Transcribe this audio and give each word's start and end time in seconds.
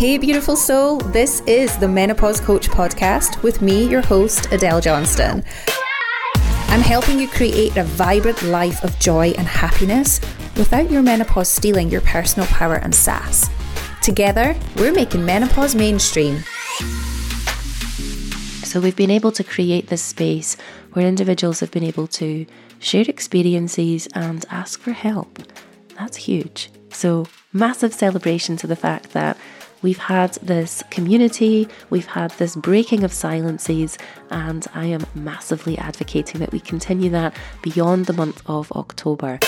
Hey, 0.00 0.16
beautiful 0.16 0.56
soul. 0.56 0.96
This 0.96 1.42
is 1.42 1.76
the 1.76 1.86
Menopause 1.86 2.40
Coach 2.40 2.70
podcast 2.70 3.42
with 3.42 3.60
me, 3.60 3.86
your 3.86 4.00
host, 4.00 4.50
Adele 4.50 4.80
Johnston. 4.80 5.44
I'm 6.68 6.80
helping 6.80 7.20
you 7.20 7.28
create 7.28 7.76
a 7.76 7.84
vibrant 7.84 8.42
life 8.44 8.82
of 8.82 8.98
joy 8.98 9.32
and 9.36 9.46
happiness 9.46 10.18
without 10.56 10.90
your 10.90 11.02
menopause 11.02 11.50
stealing 11.50 11.90
your 11.90 12.00
personal 12.00 12.48
power 12.48 12.76
and 12.76 12.94
sass. 12.94 13.50
Together, 14.00 14.56
we're 14.76 14.90
making 14.90 15.22
menopause 15.26 15.74
mainstream. 15.74 16.38
So, 18.64 18.80
we've 18.80 18.96
been 18.96 19.10
able 19.10 19.32
to 19.32 19.44
create 19.44 19.88
this 19.88 20.00
space 20.02 20.56
where 20.94 21.06
individuals 21.06 21.60
have 21.60 21.72
been 21.72 21.84
able 21.84 22.06
to 22.06 22.46
share 22.78 23.04
experiences 23.06 24.08
and 24.14 24.46
ask 24.50 24.80
for 24.80 24.92
help. 24.92 25.40
That's 25.98 26.16
huge. 26.16 26.70
So, 26.88 27.26
massive 27.52 27.92
celebration 27.92 28.56
to 28.56 28.66
the 28.66 28.76
fact 28.76 29.12
that 29.12 29.36
we've 29.82 29.98
had 29.98 30.34
this 30.34 30.82
community, 30.90 31.68
we've 31.88 32.06
had 32.06 32.30
this 32.32 32.54
breaking 32.56 33.04
of 33.04 33.12
silences, 33.12 33.96
and 34.30 34.66
I 34.74 34.86
am 34.86 35.06
massively 35.14 35.78
advocating 35.78 36.40
that 36.40 36.52
we 36.52 36.60
continue 36.60 37.10
that 37.10 37.34
beyond 37.62 38.06
the 38.06 38.12
month 38.12 38.42
of 38.46 38.70
October. 38.72 39.38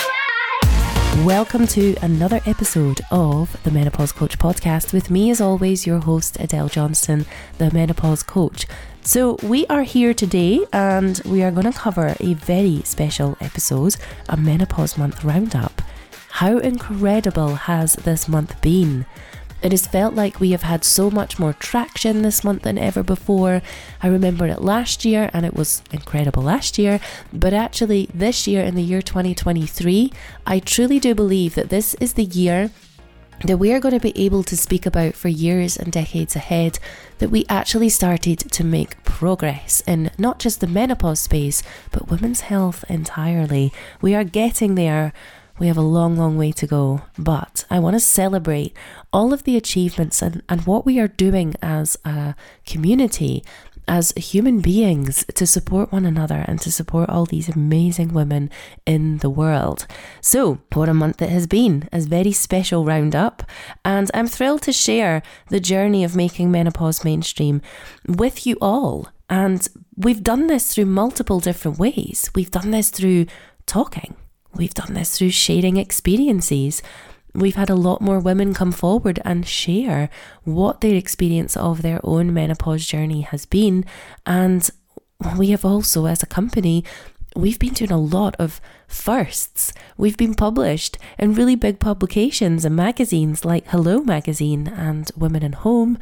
Welcome 1.23 1.67
to 1.67 1.95
another 2.01 2.41
episode 2.47 3.01
of 3.11 3.61
the 3.63 3.69
Menopause 3.69 4.11
Coach 4.11 4.39
podcast 4.39 4.93
with 4.93 5.11
me, 5.11 5.29
as 5.29 5.39
always, 5.39 5.85
your 5.85 5.99
host, 5.99 6.37
Adele 6.39 6.69
Johnston, 6.69 7.27
the 7.59 7.71
Menopause 7.71 8.23
Coach. 8.23 8.65
So, 9.03 9.37
we 9.43 9.67
are 9.67 9.83
here 9.83 10.13
today 10.13 10.65
and 10.71 11.21
we 11.25 11.43
are 11.43 11.51
going 11.51 11.71
to 11.71 11.77
cover 11.77 12.15
a 12.19 12.33
very 12.33 12.81
special 12.83 13.37
episode, 13.41 13.97
a 14.29 14.37
Menopause 14.37 14.97
Month 14.97 15.23
Roundup. 15.23 15.81
How 16.29 16.57
incredible 16.57 17.53
has 17.55 17.93
this 17.93 18.27
month 18.27 18.59
been? 18.61 19.05
It 19.63 19.71
has 19.71 19.87
felt 19.87 20.13
like 20.13 20.41
we 20.41 20.51
have 20.51 20.63
had 20.63 20.83
so 20.83 21.09
much 21.09 21.39
more 21.39 21.53
traction 21.53 22.21
this 22.21 22.43
month 22.43 22.63
than 22.63 22.77
ever 22.77 23.01
before. 23.01 23.61
I 24.01 24.07
remember 24.07 24.45
it 24.45 24.61
last 24.61 25.05
year 25.05 25.29
and 25.31 25.45
it 25.45 25.55
was 25.55 25.81
incredible 25.89 26.43
last 26.43 26.77
year, 26.77 26.99
but 27.31 27.53
actually, 27.53 28.09
this 28.13 28.45
year 28.45 28.61
in 28.61 28.75
the 28.75 28.83
year 28.83 29.01
2023, 29.01 30.11
I 30.45 30.59
truly 30.59 30.99
do 30.99 31.15
believe 31.15 31.55
that 31.55 31.69
this 31.69 31.93
is 31.95 32.13
the 32.13 32.25
year 32.25 32.71
that 33.45 33.57
we 33.57 33.71
are 33.71 33.79
going 33.79 33.93
to 33.93 34.01
be 34.01 34.17
able 34.17 34.43
to 34.43 34.57
speak 34.57 34.85
about 34.85 35.15
for 35.15 35.29
years 35.29 35.77
and 35.77 35.93
decades 35.93 36.35
ahead 36.35 36.77
that 37.19 37.29
we 37.29 37.45
actually 37.47 37.89
started 37.89 38.39
to 38.39 38.65
make 38.65 39.01
progress 39.05 39.81
in 39.87 40.11
not 40.17 40.39
just 40.39 40.59
the 40.59 40.67
menopause 40.67 41.21
space, 41.21 41.63
but 41.91 42.09
women's 42.09 42.41
health 42.41 42.83
entirely. 42.89 43.71
We 44.01 44.13
are 44.13 44.25
getting 44.25 44.75
there 44.75 45.13
we 45.59 45.67
have 45.67 45.77
a 45.77 45.81
long, 45.81 46.17
long 46.17 46.37
way 46.37 46.51
to 46.51 46.65
go, 46.65 47.01
but 47.17 47.65
I 47.69 47.79
want 47.79 47.95
to 47.95 47.99
celebrate 47.99 48.75
all 49.11 49.33
of 49.33 49.43
the 49.43 49.55
achievements 49.55 50.21
and, 50.21 50.41
and 50.49 50.65
what 50.65 50.85
we 50.85 50.99
are 50.99 51.07
doing 51.07 51.53
as 51.61 51.95
a 52.03 52.35
community, 52.65 53.43
as 53.87 54.13
human 54.13 54.61
beings, 54.61 55.23
to 55.35 55.45
support 55.45 55.91
one 55.91 56.05
another 56.05 56.43
and 56.47 56.59
to 56.61 56.71
support 56.71 57.09
all 57.09 57.25
these 57.25 57.49
amazing 57.49 58.13
women 58.13 58.49
in 58.87 59.19
the 59.19 59.29
world. 59.29 59.85
So, 60.21 60.59
what 60.73 60.89
a 60.89 60.93
month 60.93 61.21
it 61.21 61.29
has 61.29 61.45
been, 61.45 61.87
a 61.91 61.99
very 61.99 62.31
special 62.31 62.83
roundup, 62.83 63.43
and 63.85 64.09
I'm 64.13 64.27
thrilled 64.27 64.63
to 64.63 64.73
share 64.73 65.21
the 65.49 65.59
journey 65.59 66.03
of 66.03 66.15
making 66.15 66.51
menopause 66.51 67.05
mainstream 67.05 67.61
with 68.07 68.47
you 68.47 68.57
all. 68.59 69.09
And 69.29 69.67
we've 69.95 70.23
done 70.23 70.47
this 70.47 70.73
through 70.73 70.85
multiple 70.85 71.39
different 71.39 71.77
ways. 71.77 72.31
We've 72.33 72.51
done 72.51 72.71
this 72.71 72.89
through 72.89 73.27
talking 73.65 74.15
We've 74.55 74.73
done 74.73 74.93
this 74.93 75.17
through 75.17 75.31
sharing 75.31 75.77
experiences. 75.77 76.81
We've 77.33 77.55
had 77.55 77.71
a 77.71 77.75
lot 77.75 78.01
more 78.01 78.19
women 78.19 78.53
come 78.53 78.71
forward 78.71 79.19
and 79.25 79.47
share 79.47 80.09
what 80.43 80.81
their 80.81 80.95
experience 80.95 81.57
of 81.57 81.81
their 81.81 81.99
own 82.03 82.33
menopause 82.33 82.85
journey 82.85 83.21
has 83.21 83.45
been. 83.47 83.85
And 84.25 84.69
we 85.37 85.49
have 85.49 85.65
also, 85.65 86.05
as 86.05 86.21
a 86.21 86.27
company, 86.27 86.83
we've 87.35 87.57
been 87.57 87.73
doing 87.73 87.91
a 87.91 87.97
lot 87.97 88.35
of 88.37 88.61
firsts. 88.87 89.73
We've 89.97 90.17
been 90.17 90.35
published 90.35 90.99
in 91.17 91.33
really 91.33 91.55
big 91.55 91.79
publications 91.79 92.63
and 92.63 92.75
magazines 92.75 93.43
like 93.43 93.65
Hello 93.67 94.01
Magazine 94.01 94.67
and 94.67 95.09
Woman 95.17 95.53
& 95.53 95.53
Home. 95.53 95.97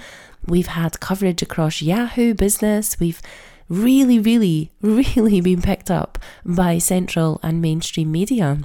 We've 0.46 0.68
had 0.68 1.00
coverage 1.00 1.42
across 1.42 1.81
Yahoo 1.81 2.34
Business. 2.34 3.00
We've 3.00 3.22
really, 3.72 4.20
really, 4.20 4.72
really 4.82 5.42
been 5.42 5.62
picked 5.62 5.90
up 5.90 6.20
by 6.46 6.78
central 6.78 7.40
and 7.42 7.62
mainstream 7.62 8.12
media. 8.12 8.59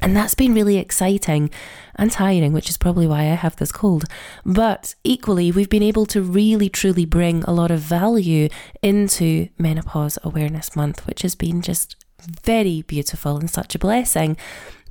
And 0.00 0.16
that's 0.16 0.34
been 0.34 0.52
really 0.52 0.78
exciting 0.78 1.48
and 1.94 2.10
tiring, 2.10 2.52
which 2.52 2.68
is 2.68 2.76
probably 2.76 3.06
why 3.06 3.20
I 3.20 3.36
have 3.36 3.54
this 3.56 3.70
cold. 3.70 4.04
But 4.44 4.96
equally, 5.04 5.52
we've 5.52 5.70
been 5.70 5.82
able 5.82 6.06
to 6.06 6.20
really 6.20 6.68
truly 6.68 7.04
bring 7.04 7.44
a 7.44 7.52
lot 7.52 7.70
of 7.70 7.78
value 7.78 8.48
into 8.82 9.48
Menopause 9.58 10.18
Awareness 10.24 10.74
Month, 10.74 11.06
which 11.06 11.22
has 11.22 11.36
been 11.36 11.62
just 11.62 11.94
very 12.20 12.82
beautiful 12.82 13.36
and 13.36 13.48
such 13.48 13.76
a 13.76 13.78
blessing. 13.78 14.36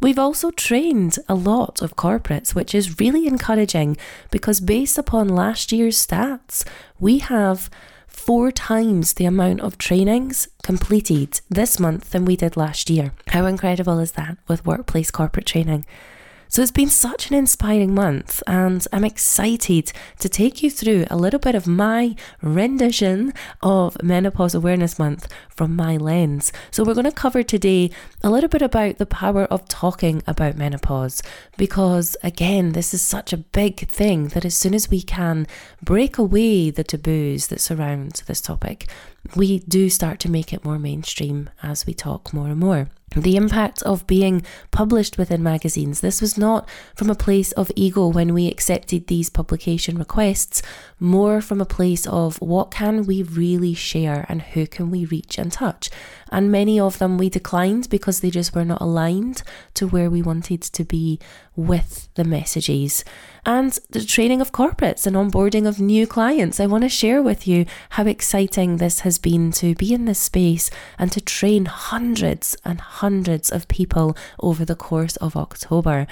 We've 0.01 0.17
also 0.17 0.50
trained 0.50 1.17
a 1.28 1.35
lot 1.35 1.81
of 1.81 1.97
corporates, 1.97 2.56
which 2.56 2.73
is 2.73 3.00
really 3.00 3.28
encouraging 3.28 3.97
because 4.31 4.61
based 4.61 4.97
upon 4.97 5.28
last 5.28 5.73
year's 5.73 6.03
stats, 6.06 6.66
we 7.00 7.19
have 7.19 7.69
four 8.21 8.51
times 8.51 9.13
the 9.13 9.25
amount 9.25 9.59
of 9.61 9.79
trainings 9.79 10.47
completed 10.61 11.41
this 11.49 11.79
month 11.79 12.11
than 12.11 12.23
we 12.23 12.35
did 12.35 12.55
last 12.55 12.87
year. 12.87 13.13
How 13.27 13.47
incredible 13.47 13.97
is 13.97 14.11
that 14.11 14.37
with 14.47 14.63
workplace 14.63 15.09
corporate 15.09 15.47
training? 15.47 15.85
So 16.51 16.62
it's 16.62 16.69
been 16.69 16.89
such 16.89 17.29
an 17.29 17.38
inspiring 17.38 17.95
month, 17.95 18.44
and 18.45 18.85
I'm 18.91 19.06
excited 19.06 19.94
to 20.19 20.28
take 20.28 20.62
you 20.62 20.69
through 20.69 21.06
a 21.09 21.16
little 21.16 21.39
bit 21.39 21.56
of 21.56 21.66
my 21.66 22.13
rendition 22.41 23.31
of 23.63 23.95
Menopause 24.03 24.53
Awareness 24.53 25.00
Month 25.00 25.29
from 25.47 25.78
my 25.78 25.95
lens. 25.95 26.51
So, 26.69 26.84
we're 26.84 26.94
going 26.94 27.06
to 27.06 27.13
cover 27.13 27.41
today 27.41 27.90
a 28.22 28.29
little 28.29 28.50
bit 28.50 28.61
about 28.61 28.97
the 28.97 29.06
power 29.06 29.45
of 29.45 29.69
talking 29.69 30.23
about 30.28 30.57
menopause, 30.57 31.23
because 31.56 32.17
again, 32.22 32.73
this 32.73 32.94
is 32.94 33.01
such 33.01 33.31
a 33.31 33.38
big 33.38 33.88
thing 33.88 34.28
that 34.29 34.44
as 34.44 34.53
soon 34.53 34.73
as 34.73 34.91
we 34.91 35.01
can 35.01 35.47
break 35.81 36.17
away 36.17 36.69
the 36.69 36.84
taboos 36.84 37.47
that 37.47 37.61
surround 37.61 38.23
this 38.28 38.41
topic, 38.41 38.90
we 39.35 39.59
do 39.59 39.89
start 39.89 40.19
to 40.21 40.31
make 40.31 40.53
it 40.53 40.65
more 40.65 40.79
mainstream 40.79 41.49
as 41.61 41.85
we 41.85 41.93
talk 41.93 42.33
more 42.33 42.47
and 42.47 42.59
more 42.59 42.89
the 43.15 43.35
impact 43.35 43.83
of 43.83 44.07
being 44.07 44.41
published 44.71 45.17
within 45.17 45.43
magazines. 45.43 45.99
This 45.99 46.21
was 46.21 46.37
not 46.37 46.67
from 46.95 47.09
a 47.09 47.15
place 47.15 47.51
of 47.53 47.71
ego 47.75 48.07
when 48.07 48.33
we 48.33 48.47
accepted 48.47 49.07
these 49.07 49.29
publication 49.29 49.97
requests, 49.97 50.61
more 51.01 51.41
from 51.41 51.59
a 51.59 51.66
place 51.66 52.06
of 52.06 52.39
what 52.39 52.69
can 52.69 53.06
we 53.07 53.23
really 53.23 53.73
share 53.73 54.23
and 54.29 54.41
who 54.41 54.67
can 54.67 54.91
we 54.91 55.03
reach 55.03 55.39
and 55.39 55.51
touch. 55.51 55.89
And 56.31 56.51
many 56.51 56.79
of 56.79 57.00
them 57.00 57.17
we 57.17 57.28
declined 57.28 57.89
because 57.89 58.19
they 58.19 58.29
just 58.29 58.53
were 58.53 58.63
not 58.63 58.81
aligned 58.81 59.41
to 59.73 59.88
where 59.88 60.11
we 60.11 60.22
wanted 60.22 60.61
to 60.61 60.84
be 60.84 61.19
with 61.56 62.07
the 62.13 62.23
messages. 62.23 63.03
And 63.45 63.78
the 63.90 64.06
training 64.06 64.41
of 64.41 64.51
corporates 64.51 65.07
and 65.07 65.16
onboarding 65.16 65.67
of 65.67 65.79
new 65.79 66.06
clients. 66.06 66.59
I 66.59 66.67
want 66.67 66.84
to 66.84 66.90
share 66.90 67.22
with 67.23 67.47
you 67.47 67.66
how 67.90 68.06
exciting 68.06 68.78
this 68.78 69.00
has 69.00 69.17
been 69.17 69.51
to 69.53 69.73
be 69.73 69.95
in 69.95 70.06
this 70.06 70.19
space 70.19 70.69
and 71.00 71.11
to 71.11 71.19
train 71.19 71.66
hundreds 71.66 72.56
and 72.63 72.79
hundreds 72.79 73.51
of 73.51 73.67
people 73.67 74.16
over 74.40 74.63
the 74.63 74.75
course 74.75 75.16
of 75.17 75.35
October. 75.35 76.06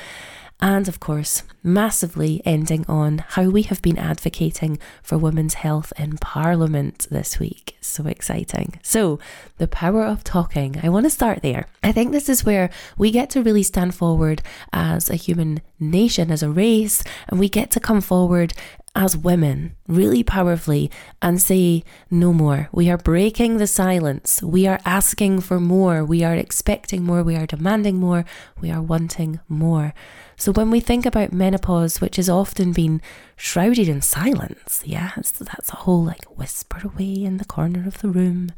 And 0.61 0.89
of 0.89 0.99
course, 0.99 1.43
massively 1.63 2.41
ending 2.43 2.85
on 2.87 3.19
how 3.19 3.49
we 3.49 3.61
have 3.63 3.81
been 3.81 3.97
advocating 3.97 4.77
for 5.01 5.17
women's 5.17 5.55
health 5.55 5.93
in 5.97 6.17
Parliament 6.17 7.07
this 7.09 7.39
week. 7.39 7.77
So 7.79 8.05
exciting. 8.07 8.79
So, 8.83 9.19
the 9.57 9.67
power 9.67 10.03
of 10.03 10.23
talking. 10.23 10.79
I 10.83 10.89
want 10.89 11.05
to 11.05 11.09
start 11.09 11.41
there. 11.41 11.67
I 11.81 11.91
think 11.91 12.11
this 12.11 12.27
is 12.27 12.45
where 12.45 12.69
we 12.97 13.09
get 13.09 13.29
to 13.31 13.43
really 13.43 13.63
stand 13.63 13.95
forward 13.95 14.41
as 14.73 15.09
a 15.09 15.15
human 15.15 15.61
nation, 15.79 16.29
as 16.29 16.43
a 16.43 16.49
race, 16.49 17.03
and 17.29 17.39
we 17.39 17.47
get 17.47 17.71
to 17.71 17.79
come 17.79 18.01
forward 18.01 18.53
as 18.95 19.15
women 19.15 19.75
really 19.87 20.23
powerfully 20.23 20.89
and 21.21 21.41
say, 21.41 21.83
no 22.09 22.33
more. 22.33 22.69
We 22.71 22.89
are 22.89 22.97
breaking 22.97 23.57
the 23.57 23.67
silence. 23.67 24.41
We 24.41 24.67
are 24.67 24.79
asking 24.83 25.41
for 25.41 25.59
more. 25.59 26.03
We 26.03 26.23
are 26.23 26.35
expecting 26.35 27.03
more. 27.03 27.23
We 27.23 27.35
are 27.35 27.45
demanding 27.45 27.97
more. 27.97 28.25
We 28.59 28.71
are 28.71 28.81
wanting 28.81 29.39
more. 29.47 29.93
So 30.37 30.51
when 30.51 30.71
we 30.71 30.79
think 30.79 31.05
about 31.05 31.33
menopause, 31.33 32.01
which 32.01 32.15
has 32.15 32.29
often 32.29 32.71
been 32.71 33.01
shrouded 33.35 33.87
in 33.87 34.01
silence, 34.01 34.81
yeah, 34.85 35.11
that's 35.15 35.69
a 35.71 35.75
whole 35.75 36.03
like 36.03 36.25
whisper 36.37 36.81
away 36.83 37.23
in 37.23 37.37
the 37.37 37.45
corner 37.45 37.87
of 37.87 38.01
the 38.01 38.09
room. 38.09 38.51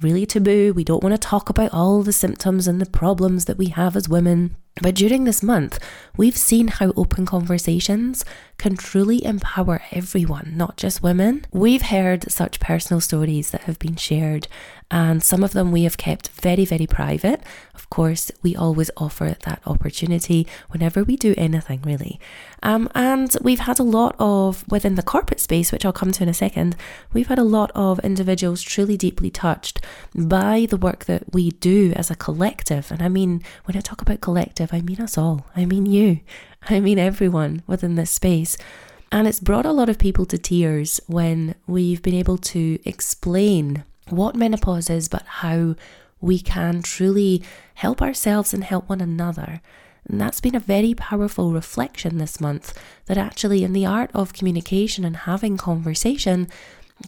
Really 0.00 0.26
taboo. 0.26 0.72
We 0.74 0.82
don't 0.84 1.02
want 1.02 1.14
to 1.14 1.18
talk 1.18 1.48
about 1.48 1.72
all 1.72 2.02
the 2.02 2.12
symptoms 2.12 2.66
and 2.66 2.80
the 2.80 2.86
problems 2.86 3.44
that 3.44 3.58
we 3.58 3.66
have 3.66 3.94
as 3.96 4.08
women. 4.08 4.56
But 4.82 4.96
during 4.96 5.22
this 5.22 5.42
month, 5.42 5.78
we've 6.16 6.36
seen 6.36 6.66
how 6.66 6.92
open 6.96 7.26
conversations 7.26 8.24
can 8.58 8.76
truly 8.76 9.24
empower 9.24 9.82
everyone, 9.92 10.52
not 10.56 10.76
just 10.76 11.02
women. 11.02 11.44
We've 11.52 11.82
heard 11.82 12.30
such 12.30 12.60
personal 12.60 13.00
stories 13.00 13.50
that 13.50 13.62
have 13.62 13.78
been 13.78 13.96
shared, 13.96 14.48
and 14.90 15.22
some 15.22 15.42
of 15.42 15.52
them 15.52 15.72
we 15.72 15.84
have 15.84 15.96
kept 15.96 16.28
very, 16.28 16.64
very 16.64 16.86
private. 16.86 17.40
Of 17.74 17.90
course, 17.90 18.30
we 18.42 18.54
always 18.54 18.90
offer 18.96 19.36
that 19.44 19.62
opportunity 19.66 20.46
whenever 20.70 21.02
we 21.02 21.16
do 21.16 21.34
anything, 21.36 21.82
really. 21.82 22.20
Um, 22.62 22.88
and 22.94 23.36
we've 23.42 23.60
had 23.60 23.78
a 23.78 23.84
lot 23.84 24.14
of, 24.18 24.64
within 24.68 24.94
the 24.94 25.02
corporate 25.02 25.40
space, 25.40 25.72
which 25.72 25.84
I'll 25.84 25.92
come 25.92 26.12
to 26.12 26.22
in 26.22 26.28
a 26.28 26.34
second, 26.34 26.76
we've 27.12 27.28
had 27.28 27.38
a 27.38 27.44
lot 27.44 27.70
of 27.74 27.98
individuals 28.00 28.62
truly 28.62 28.96
deeply 28.96 29.30
touched 29.30 29.80
by 30.14 30.66
the 30.68 30.76
work 30.76 31.06
that 31.06 31.32
we 31.32 31.50
do 31.50 31.92
as 31.96 32.10
a 32.10 32.16
collective. 32.16 32.90
And 32.90 33.02
I 33.02 33.08
mean, 33.08 33.42
when 33.64 33.76
I 33.76 33.80
talk 33.80 34.00
about 34.00 34.20
collective, 34.20 34.63
I 34.72 34.80
mean 34.80 35.00
us 35.00 35.18
all, 35.18 35.46
I 35.56 35.66
mean 35.66 35.86
you. 35.86 36.20
I 36.68 36.80
mean 36.80 36.98
everyone 36.98 37.62
within 37.66 37.94
this 37.94 38.10
space. 38.10 38.56
And 39.12 39.28
it's 39.28 39.40
brought 39.40 39.66
a 39.66 39.72
lot 39.72 39.88
of 39.88 39.98
people 39.98 40.26
to 40.26 40.38
tears 40.38 41.00
when 41.06 41.54
we've 41.66 42.02
been 42.02 42.14
able 42.14 42.38
to 42.38 42.78
explain 42.84 43.84
what 44.08 44.34
menopause 44.34 44.90
is, 44.90 45.08
but 45.08 45.22
how 45.22 45.76
we 46.20 46.40
can 46.40 46.82
truly 46.82 47.42
help 47.74 48.00
ourselves 48.00 48.54
and 48.54 48.64
help 48.64 48.88
one 48.88 49.00
another. 49.00 49.60
And 50.08 50.20
that's 50.20 50.40
been 50.40 50.54
a 50.54 50.60
very 50.60 50.94
powerful 50.94 51.52
reflection 51.52 52.18
this 52.18 52.40
month 52.40 52.78
that 53.06 53.16
actually, 53.16 53.64
in 53.64 53.72
the 53.72 53.86
art 53.86 54.10
of 54.14 54.32
communication 54.32 55.04
and 55.04 55.16
having 55.16 55.56
conversation, 55.56 56.48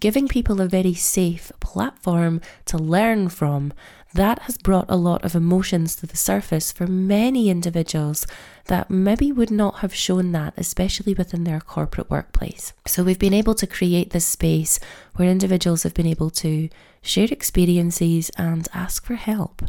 giving 0.00 0.28
people 0.28 0.60
a 0.60 0.68
very 0.68 0.94
safe 0.94 1.50
platform 1.60 2.40
to 2.66 2.78
learn 2.78 3.28
from 3.28 3.72
that 4.14 4.40
has 4.40 4.56
brought 4.56 4.86
a 4.88 4.96
lot 4.96 5.24
of 5.24 5.34
emotions 5.34 5.94
to 5.96 6.06
the 6.06 6.16
surface 6.16 6.72
for 6.72 6.86
many 6.86 7.50
individuals 7.50 8.26
that 8.66 8.90
maybe 8.90 9.30
would 9.30 9.50
not 9.50 9.76
have 9.76 9.94
shown 9.94 10.32
that, 10.32 10.54
especially 10.56 11.14
within 11.14 11.44
their 11.44 11.60
corporate 11.60 12.10
workplace. 12.10 12.72
So, 12.86 13.04
we've 13.04 13.18
been 13.18 13.34
able 13.34 13.54
to 13.54 13.66
create 13.66 14.10
this 14.10 14.26
space 14.26 14.80
where 15.16 15.28
individuals 15.28 15.82
have 15.82 15.94
been 15.94 16.06
able 16.06 16.30
to 16.30 16.68
share 17.02 17.28
experiences 17.30 18.30
and 18.36 18.66
ask 18.72 19.04
for 19.04 19.14
help. 19.14 19.62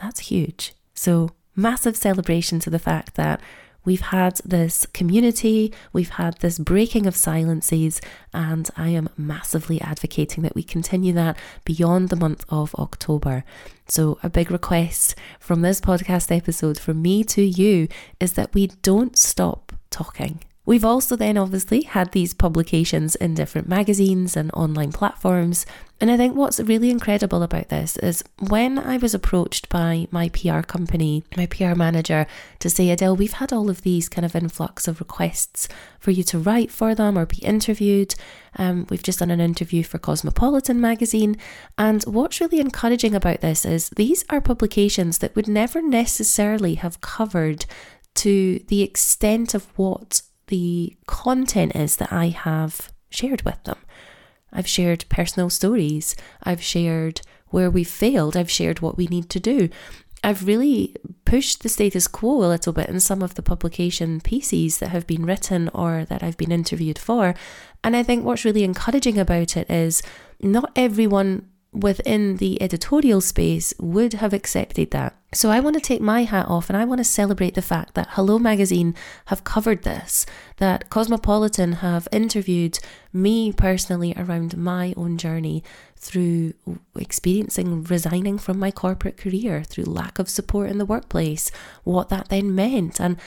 That's 0.00 0.20
huge. 0.20 0.74
So, 0.94 1.30
massive 1.54 1.96
celebration 1.96 2.60
to 2.60 2.70
the 2.70 2.78
fact 2.78 3.14
that 3.14 3.40
We've 3.86 4.00
had 4.00 4.40
this 4.44 4.84
community, 4.92 5.72
we've 5.92 6.10
had 6.10 6.38
this 6.40 6.58
breaking 6.58 7.06
of 7.06 7.14
silences, 7.14 8.00
and 8.34 8.68
I 8.76 8.88
am 8.88 9.08
massively 9.16 9.80
advocating 9.80 10.42
that 10.42 10.56
we 10.56 10.64
continue 10.64 11.12
that 11.14 11.38
beyond 11.64 12.08
the 12.08 12.16
month 12.16 12.44
of 12.48 12.74
October. 12.74 13.44
So, 13.86 14.18
a 14.24 14.28
big 14.28 14.50
request 14.50 15.14
from 15.38 15.62
this 15.62 15.80
podcast 15.80 16.36
episode 16.36 16.80
from 16.80 17.00
me 17.00 17.22
to 17.24 17.42
you 17.42 17.86
is 18.18 18.32
that 18.32 18.52
we 18.52 18.66
don't 18.82 19.16
stop 19.16 19.72
talking. 19.88 20.40
We've 20.66 20.84
also 20.84 21.14
then 21.14 21.38
obviously 21.38 21.82
had 21.82 22.10
these 22.10 22.34
publications 22.34 23.14
in 23.14 23.34
different 23.34 23.68
magazines 23.68 24.36
and 24.36 24.50
online 24.52 24.90
platforms. 24.90 25.64
And 26.00 26.10
I 26.10 26.16
think 26.16 26.34
what's 26.34 26.58
really 26.58 26.90
incredible 26.90 27.44
about 27.44 27.68
this 27.68 27.96
is 27.98 28.24
when 28.40 28.76
I 28.76 28.96
was 28.96 29.14
approached 29.14 29.68
by 29.68 30.08
my 30.10 30.28
PR 30.30 30.60
company, 30.62 31.22
my 31.36 31.46
PR 31.46 31.76
manager, 31.76 32.26
to 32.58 32.68
say, 32.68 32.90
Adele, 32.90 33.14
we've 33.14 33.34
had 33.34 33.52
all 33.52 33.70
of 33.70 33.82
these 33.82 34.08
kind 34.08 34.24
of 34.24 34.34
influx 34.34 34.88
of 34.88 34.98
requests 34.98 35.68
for 36.00 36.10
you 36.10 36.24
to 36.24 36.38
write 36.38 36.72
for 36.72 36.96
them 36.96 37.16
or 37.16 37.26
be 37.26 37.38
interviewed. 37.38 38.16
Um, 38.56 38.88
we've 38.90 39.04
just 39.04 39.20
done 39.20 39.30
an 39.30 39.40
interview 39.40 39.84
for 39.84 39.98
Cosmopolitan 39.98 40.80
magazine. 40.80 41.36
And 41.78 42.02
what's 42.04 42.40
really 42.40 42.58
encouraging 42.58 43.14
about 43.14 43.40
this 43.40 43.64
is 43.64 43.90
these 43.90 44.24
are 44.30 44.40
publications 44.40 45.18
that 45.18 45.36
would 45.36 45.46
never 45.46 45.80
necessarily 45.80 46.74
have 46.74 47.00
covered 47.00 47.66
to 48.16 48.60
the 48.68 48.82
extent 48.82 49.54
of 49.54 49.66
what 49.78 50.22
the 50.48 50.96
content 51.06 51.74
is 51.74 51.96
that 51.96 52.12
I 52.12 52.28
have 52.28 52.92
shared 53.10 53.42
with 53.42 53.62
them. 53.64 53.78
I've 54.52 54.68
shared 54.68 55.04
personal 55.08 55.50
stories, 55.50 56.16
I've 56.42 56.62
shared 56.62 57.20
where 57.48 57.70
we 57.70 57.84
failed, 57.84 58.36
I've 58.36 58.50
shared 58.50 58.80
what 58.80 58.96
we 58.96 59.06
need 59.06 59.28
to 59.30 59.40
do. 59.40 59.68
I've 60.24 60.46
really 60.46 60.96
pushed 61.24 61.62
the 61.62 61.68
status 61.68 62.08
quo 62.08 62.44
a 62.44 62.48
little 62.48 62.72
bit 62.72 62.88
in 62.88 62.98
some 63.00 63.22
of 63.22 63.34
the 63.34 63.42
publication 63.42 64.20
pieces 64.20 64.78
that 64.78 64.88
have 64.88 65.06
been 65.06 65.26
written 65.26 65.68
or 65.74 66.04
that 66.06 66.22
I've 66.22 66.36
been 66.36 66.52
interviewed 66.52 66.98
for. 66.98 67.34
And 67.84 67.94
I 67.94 68.02
think 68.02 68.24
what's 68.24 68.44
really 68.44 68.64
encouraging 68.64 69.18
about 69.18 69.56
it 69.56 69.70
is 69.70 70.02
not 70.40 70.72
everyone 70.74 71.48
within 71.76 72.36
the 72.36 72.60
editorial 72.62 73.20
space 73.20 73.74
would 73.78 74.14
have 74.14 74.32
accepted 74.32 74.90
that. 74.92 75.14
So 75.34 75.50
I 75.50 75.60
want 75.60 75.74
to 75.74 75.80
take 75.80 76.00
my 76.00 76.22
hat 76.22 76.46
off 76.48 76.70
and 76.70 76.76
I 76.76 76.86
want 76.86 76.98
to 76.98 77.04
celebrate 77.04 77.54
the 77.54 77.62
fact 77.62 77.94
that 77.94 78.08
Hello 78.12 78.38
Magazine 78.38 78.94
have 79.26 79.44
covered 79.44 79.82
this, 79.82 80.24
that 80.56 80.88
Cosmopolitan 80.88 81.72
have 81.72 82.08
interviewed 82.10 82.78
me 83.12 83.52
personally 83.52 84.14
around 84.16 84.56
my 84.56 84.94
own 84.96 85.18
journey 85.18 85.62
through 85.96 86.54
experiencing 86.96 87.84
resigning 87.84 88.38
from 88.38 88.58
my 88.58 88.70
corporate 88.70 89.18
career, 89.18 89.62
through 89.62 89.84
lack 89.84 90.18
of 90.18 90.30
support 90.30 90.70
in 90.70 90.78
the 90.78 90.86
workplace, 90.86 91.50
what 91.84 92.08
that 92.08 92.30
then 92.30 92.54
meant, 92.54 93.00
and 93.00 93.18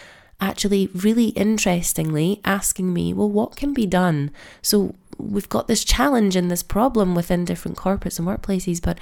actually 0.42 0.90
really 0.96 1.28
interestingly 1.30 2.42
asking 2.46 2.94
me, 2.94 3.14
well, 3.14 3.30
what 3.30 3.56
can 3.56 3.74
be 3.74 3.86
done? 3.86 4.32
So 4.62 4.96
we've 5.20 5.50
got 5.50 5.68
this 5.68 5.84
challenge 5.84 6.36
and 6.36 6.50
this 6.50 6.64
problem 6.64 7.16
within 7.16 7.46
different 7.46 7.78
corporates 7.78 8.18
and 8.20 8.28
workplaces, 8.28 8.82
but 8.82 9.00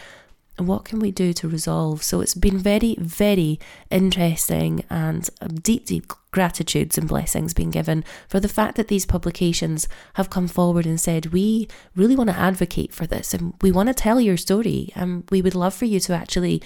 what 0.57 0.85
can 0.85 0.99
we 0.99 1.11
do 1.11 1.33
to 1.33 1.47
resolve? 1.47 2.03
So 2.03 2.19
it's 2.19 2.33
been 2.33 2.57
very, 2.57 2.95
very 2.99 3.59
interesting 3.91 4.83
and 4.89 5.29
deep, 5.61 5.85
deep 5.85 6.11
gratitudes 6.31 6.97
and 6.97 7.07
blessings 7.07 7.53
being 7.53 7.69
given 7.69 8.03
for 8.27 8.39
the 8.39 8.47
fact 8.47 8.75
that 8.77 8.87
these 8.87 9.05
publications 9.05 9.87
have 10.15 10.29
come 10.29 10.47
forward 10.47 10.85
and 10.85 10.99
said, 10.99 11.27
We 11.27 11.67
really 11.95 12.15
want 12.15 12.29
to 12.29 12.37
advocate 12.37 12.93
for 12.93 13.05
this 13.05 13.33
and 13.33 13.53
we 13.61 13.71
want 13.71 13.87
to 13.87 13.93
tell 13.93 14.19
your 14.19 14.37
story 14.37 14.91
and 14.95 15.23
we 15.29 15.41
would 15.41 15.55
love 15.55 15.73
for 15.73 15.85
you 15.85 15.99
to 16.01 16.13
actually 16.13 16.61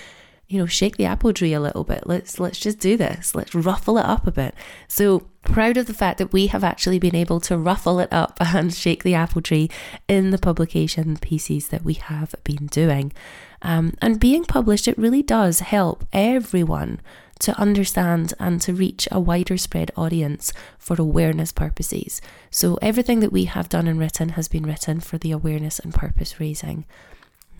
you 0.51 0.59
know, 0.59 0.65
shake 0.65 0.97
the 0.97 1.05
apple 1.05 1.31
tree 1.31 1.53
a 1.53 1.61
little 1.61 1.85
bit. 1.85 2.05
Let's 2.05 2.37
let's 2.37 2.59
just 2.59 2.77
do 2.77 2.97
this. 2.97 3.33
Let's 3.33 3.55
ruffle 3.55 3.97
it 3.97 4.05
up 4.05 4.27
a 4.27 4.31
bit. 4.31 4.53
So 4.89 5.27
proud 5.43 5.77
of 5.77 5.85
the 5.85 5.93
fact 5.93 6.17
that 6.17 6.33
we 6.33 6.47
have 6.47 6.63
actually 6.63 6.99
been 6.99 7.15
able 7.15 7.39
to 7.39 7.57
ruffle 7.57 7.99
it 7.99 8.11
up 8.11 8.37
and 8.41 8.73
shake 8.73 9.03
the 9.03 9.13
apple 9.13 9.41
tree 9.41 9.69
in 10.09 10.31
the 10.31 10.37
publication 10.37 11.15
pieces 11.15 11.69
that 11.69 11.85
we 11.85 11.93
have 11.93 12.35
been 12.43 12.67
doing. 12.67 13.13
Um, 13.61 13.93
and 14.01 14.19
being 14.19 14.43
published, 14.43 14.89
it 14.89 14.97
really 14.97 15.23
does 15.23 15.61
help 15.61 16.05
everyone 16.11 16.99
to 17.39 17.57
understand 17.57 18.33
and 18.37 18.59
to 18.61 18.73
reach 18.73 19.07
a 19.09 19.21
wider 19.21 19.57
spread 19.57 19.89
audience 19.95 20.51
for 20.77 20.97
awareness 20.99 21.53
purposes. 21.53 22.21
So 22.49 22.77
everything 22.81 23.21
that 23.21 23.31
we 23.31 23.45
have 23.45 23.69
done 23.69 23.87
and 23.87 23.97
written 23.97 24.29
has 24.29 24.49
been 24.49 24.65
written 24.65 24.99
for 24.99 25.17
the 25.17 25.31
awareness 25.31 25.79
and 25.79 25.93
purpose 25.93 26.41
raising. 26.41 26.85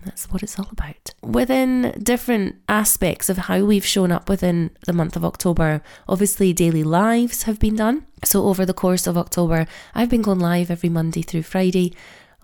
That's 0.04 0.30
what 0.30 0.42
it's 0.42 0.58
all 0.58 0.68
about. 0.70 1.10
Within 1.22 1.94
different 2.02 2.56
aspects 2.68 3.28
of 3.28 3.38
how 3.38 3.64
we've 3.64 3.86
shown 3.86 4.10
up 4.10 4.28
within 4.28 4.70
the 4.86 4.92
month 4.92 5.16
of 5.16 5.24
October, 5.24 5.82
obviously 6.08 6.52
daily 6.52 6.82
lives 6.82 7.44
have 7.44 7.58
been 7.58 7.76
done. 7.76 8.06
So, 8.24 8.44
over 8.44 8.66
the 8.66 8.74
course 8.74 9.06
of 9.06 9.16
October, 9.16 9.66
I've 9.94 10.08
been 10.10 10.22
going 10.22 10.40
live 10.40 10.70
every 10.70 10.88
Monday 10.88 11.22
through 11.22 11.42
Friday 11.42 11.94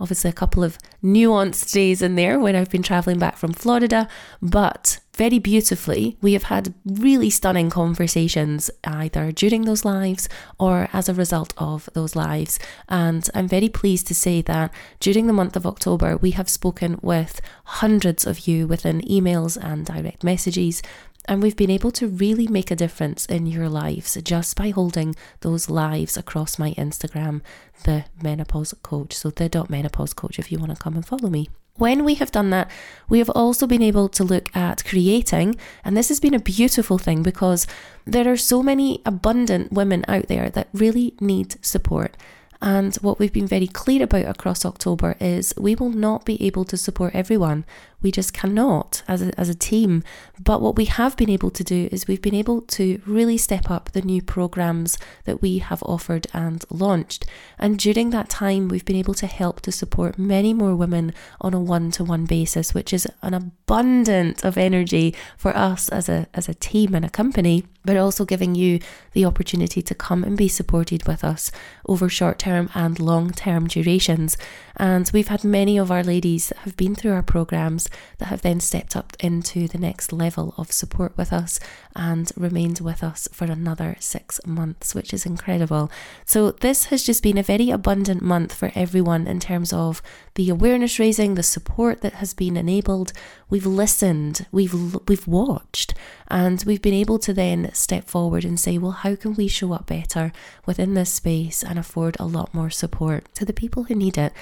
obviously 0.01 0.31
a 0.31 0.33
couple 0.33 0.63
of 0.63 0.79
nuanced 1.03 1.73
days 1.73 2.03
in 2.03 2.15
there 2.15 2.39
when 2.39 2.55
I've 2.55 2.71
been 2.71 2.83
traveling 2.83 3.19
back 3.19 3.37
from 3.37 3.53
Florida, 3.53 4.09
but 4.41 5.01
very 5.19 5.41
beautifully, 5.41 6.17
we 6.23 6.33
have 6.35 6.45
had 6.45 6.73
really 6.87 7.29
stunning 7.29 7.71
conversations 7.71 8.71
either 8.85 9.33
during 9.33 9.65
those 9.65 9.85
lives 9.85 10.29
or 10.61 10.89
as 10.93 11.09
a 11.09 11.15
result 11.15 11.53
of 11.59 11.91
those 11.93 12.15
lives. 12.15 12.61
And 12.89 13.29
I'm 13.35 13.49
very 13.49 13.69
pleased 13.69 14.07
to 14.07 14.15
say 14.15 14.43
that 14.43 14.73
during 15.01 15.27
the 15.27 15.33
month 15.33 15.57
of 15.57 15.67
October, 15.67 16.17
we 16.17 16.31
have 16.31 16.49
spoken 16.49 17.01
with 17.03 17.41
hundreds 17.65 18.27
of 18.27 18.47
you 18.47 18.69
within 18.69 19.01
emails 19.03 19.63
and 19.63 19.85
direct 19.85 20.23
messages 20.23 20.83
and 21.29 21.43
we've 21.43 21.57
been 21.57 21.71
able 21.71 21.91
to 21.91 22.09
really 22.09 22.49
make 22.49 22.71
a 22.71 22.77
difference 22.77 23.27
in 23.27 23.47
your 23.47 23.69
lives 23.69 24.17
just 24.23 24.57
by 24.57 24.71
holding 24.71 25.15
those 25.41 25.69
lives 25.69 26.17
across 26.17 26.59
my 26.59 26.73
Instagram, 26.79 27.43
the 27.85 28.07
menopause 28.23 28.73
coach. 28.83 29.13
So, 29.13 29.29
the 29.29 29.51
dot 29.51 29.69
menopause 29.69 30.15
coach, 30.15 30.39
if 30.39 30.51
you 30.51 30.59
want 30.59 30.75
to 30.75 30.83
come 30.83 30.95
and 30.95 31.05
follow 31.05 31.29
me. 31.29 31.51
When 31.79 32.05
we 32.05 32.15
have 32.15 32.31
done 32.33 32.51
that, 32.51 32.71
we 33.09 33.19
have 33.19 33.31
also 33.31 33.67
been 33.67 33.83
able 33.83 34.09
to 34.11 34.25
look 34.25 34.55
at 34.55 34.85
creating, 34.85 35.57
and 35.85 35.97
this 35.97 36.09
has 36.09 36.21
been 36.21 36.35
a 36.35 36.41
beautiful 36.41 36.99
thing 36.99 37.23
because 37.23 37.67
there 38.05 38.31
are 38.31 38.37
so 38.37 38.63
many 38.63 39.01
abundant 39.07 39.73
women 39.73 40.05
out 40.09 40.27
there 40.27 40.51
that 40.51 40.69
really 40.73 41.15
need 41.21 41.65
support 41.65 42.17
And 42.61 42.95
what 42.97 43.19
we've 43.19 43.33
been 43.33 43.47
very 43.47 43.69
clear 43.69 44.03
about 44.03 44.27
across 44.27 44.65
October 44.65 45.17
is 45.21 45.55
we 45.57 45.75
will 45.75 45.91
not 45.91 46.25
be 46.25 46.43
able 46.45 46.65
to 46.67 46.77
support 46.77 47.15
everyone. 47.15 47.65
We 48.01 48.13
just 48.13 48.33
cannot 48.33 49.03
as 49.09 49.23
a, 49.23 49.39
as 49.39 49.49
a 49.49 49.55
team. 49.55 50.05
But 50.41 50.63
what 50.63 50.77
we 50.77 50.85
have 50.85 51.17
been 51.17 51.31
able 51.31 51.51
to 51.51 51.65
do 51.65 51.89
is 51.91 52.07
we've 52.07 52.23
been 52.23 52.35
able 52.35 52.61
to 52.63 53.01
really 53.07 53.37
step 53.37 53.71
up 53.71 53.91
the 53.91 54.03
new 54.03 54.23
programs 54.23 54.99
that 55.25 55.43
we 55.43 55.59
have 55.59 55.83
offered 55.83 56.27
and 56.33 56.65
launched. 56.71 57.27
And 57.59 57.79
during 57.79 58.11
that 58.11 58.29
time, 58.29 58.69
we've 58.69 58.85
been 58.85 58.97
able 58.97 59.15
to 59.15 59.27
help 59.27 59.61
to 59.63 59.73
support 59.73 60.19
many 60.19 60.55
more 60.55 60.77
women 60.77 61.13
on 61.41 61.55
a 61.55 61.61
one 61.61 61.91
to 61.93 62.05
one 62.05 62.25
basis, 62.25 62.73
which 62.73 62.93
is 62.93 63.07
an 63.23 63.35
abundant 63.35 64.45
of 64.45 64.57
energy 64.57 65.15
for 65.37 65.57
us 65.57 65.89
as 65.89 66.09
a, 66.09 66.29
as 66.35 66.49
a 66.49 66.55
team 66.55 66.95
and 66.95 67.05
a 67.05 67.11
company 67.11 67.65
but 67.89 67.97
also 67.97 68.27
giving 68.27 68.55
you 68.55 68.79
the 69.13 69.25
opportunity 69.25 69.81
to 69.81 69.95
come 69.95 70.23
and 70.23 70.37
be 70.37 70.47
supported 70.47 71.07
with 71.07 71.25
us 71.25 71.51
over 71.87 72.07
short 72.07 72.39
term 72.39 72.69
and 72.75 73.01
long 73.01 73.31
term 73.31 73.67
durations. 73.67 74.37
And 74.77 75.11
we've 75.15 75.29
had 75.29 75.43
many 75.43 75.79
of 75.79 75.91
our 75.91 76.05
ladies 76.05 76.53
have 76.65 76.77
been 76.77 76.95
through 76.95 77.13
our 77.13 77.23
programs 77.23 77.88
that 78.19 78.27
have 78.27 78.43
then 78.43 78.61
stepped 78.61 78.97
up 78.97 79.17
into 79.21 79.69
the 79.69 79.79
next 79.79 80.13
level 80.13 80.55
of 80.57 80.73
support 80.73 81.17
with 81.17 81.33
us 81.33 81.59
and 81.95 82.31
remained 82.37 82.81
with 82.81 83.03
us 83.03 83.29
for 83.33 83.45
another 83.45 83.97
six 84.01 84.41
months, 84.47 84.95
which 84.95 85.13
is 85.13 85.27
incredible. 85.27 85.91
So, 86.25 86.53
this 86.53 86.87
has 86.87 87.03
just 87.03 87.23
been 87.23 87.39
a 87.39 87.43
very 87.43 87.71
abundant 87.71 88.23
month 88.23 88.55
for 88.55 88.71
everyone 88.75 89.27
in 89.27 89.41
terms 89.41 89.73
of 89.73 90.03
the 90.35 90.51
awareness 90.51 90.99
raising, 90.99 91.35
the 91.35 91.43
support 91.43 92.01
that 92.03 92.15
has 92.15 92.35
been 92.35 92.57
enabled. 92.57 93.13
We've 93.51 93.67
listened, 93.67 94.47
we've, 94.53 94.97
we've 95.09 95.27
watched, 95.27 95.95
and 96.29 96.63
we've 96.65 96.83
been 96.83 96.95
able 96.95 97.19
to 97.21 97.33
then 97.33 97.71
step 97.75 98.05
forward 98.05 98.45
and 98.45 98.61
say, 98.61 98.79
well, 98.79 98.93
how 98.93 99.17
can 99.17 99.35
we 99.35 99.49
show 99.49 99.73
up 99.73 99.87
better 99.87 100.33
within 100.67 100.95
this 100.95 101.13
space 101.13 101.65
and 101.65 101.79
afford 101.79 102.17
a 102.19 102.27
lot 102.27 102.55
more 102.55 102.71
support 102.71 103.35
to 103.35 103.45
the 103.45 103.53
people 103.53 103.85
who 103.85 103.95
need 103.95 104.19
it? 104.19 104.33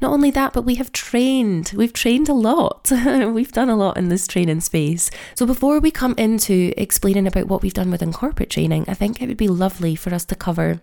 Not 0.00 0.12
only 0.12 0.30
that, 0.30 0.52
but 0.52 0.62
we 0.62 0.76
have 0.76 0.92
trained. 0.92 1.72
We've 1.76 1.92
trained 1.92 2.28
a 2.28 2.34
lot. 2.34 2.90
we've 2.90 3.52
done 3.52 3.68
a 3.68 3.76
lot 3.76 3.96
in 3.98 4.08
this 4.08 4.26
training 4.26 4.60
space. 4.60 5.10
So 5.34 5.44
before 5.44 5.78
we 5.78 5.90
come 5.90 6.14
into 6.16 6.72
explaining 6.76 7.26
about 7.26 7.48
what 7.48 7.62
we've 7.62 7.74
done 7.74 7.90
within 7.90 8.12
corporate 8.12 8.50
training, 8.50 8.86
I 8.88 8.94
think 8.94 9.20
it 9.20 9.26
would 9.26 9.36
be 9.36 9.48
lovely 9.48 9.94
for 9.94 10.14
us 10.14 10.24
to 10.26 10.34
cover 10.34 10.80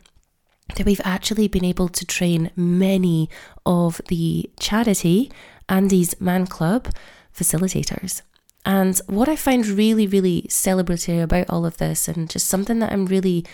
that 0.75 0.85
we've 0.85 1.01
actually 1.03 1.47
been 1.47 1.65
able 1.65 1.87
to 1.89 2.05
train 2.05 2.51
many 2.55 3.29
of 3.65 4.01
the 4.07 4.49
charity 4.59 5.31
Andy's 5.69 6.19
Man 6.21 6.45
Club 6.45 6.89
facilitators. 7.35 8.21
And 8.65 8.99
what 9.07 9.29
I 9.29 9.35
find 9.35 9.65
really, 9.65 10.07
really 10.07 10.43
celebratory 10.49 11.23
about 11.23 11.49
all 11.49 11.65
of 11.65 11.77
this, 11.77 12.07
and 12.07 12.29
just 12.29 12.47
something 12.47 12.79
that 12.79 12.91
I'm 12.91 13.05
really 13.05 13.45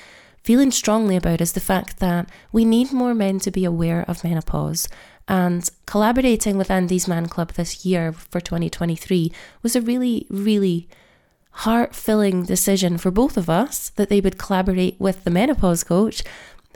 feeling 0.44 0.72
strongly 0.72 1.16
about, 1.16 1.40
is 1.40 1.54
the 1.54 1.60
fact 1.60 2.00
that 2.00 2.30
we 2.52 2.66
need 2.66 2.92
more 2.92 3.14
men 3.14 3.40
to 3.42 3.52
be 3.52 3.64
aware 3.64 4.04
of 4.08 4.24
menopause. 4.24 4.88
And 5.28 5.70
collaborating 5.86 6.58
with 6.58 6.72
Andy's 6.72 7.08
Man 7.08 7.28
Club 7.28 7.52
this 7.54 7.86
year 7.86 8.12
for 8.12 8.42
2023 8.42 9.32
was 9.62 9.76
a 9.76 9.82
really, 9.82 10.28
really 10.30 10.88
heart 11.52 11.96
filling 11.96 12.44
decision 12.44 12.98
for 12.98 13.12
both 13.12 13.38
of 13.38 13.50
us 13.50 13.90
that 13.90 14.10
they 14.10 14.20
would 14.20 14.38
collaborate 14.38 15.00
with 15.00 15.24
the 15.24 15.30
menopause 15.30 15.84
coach 15.84 16.24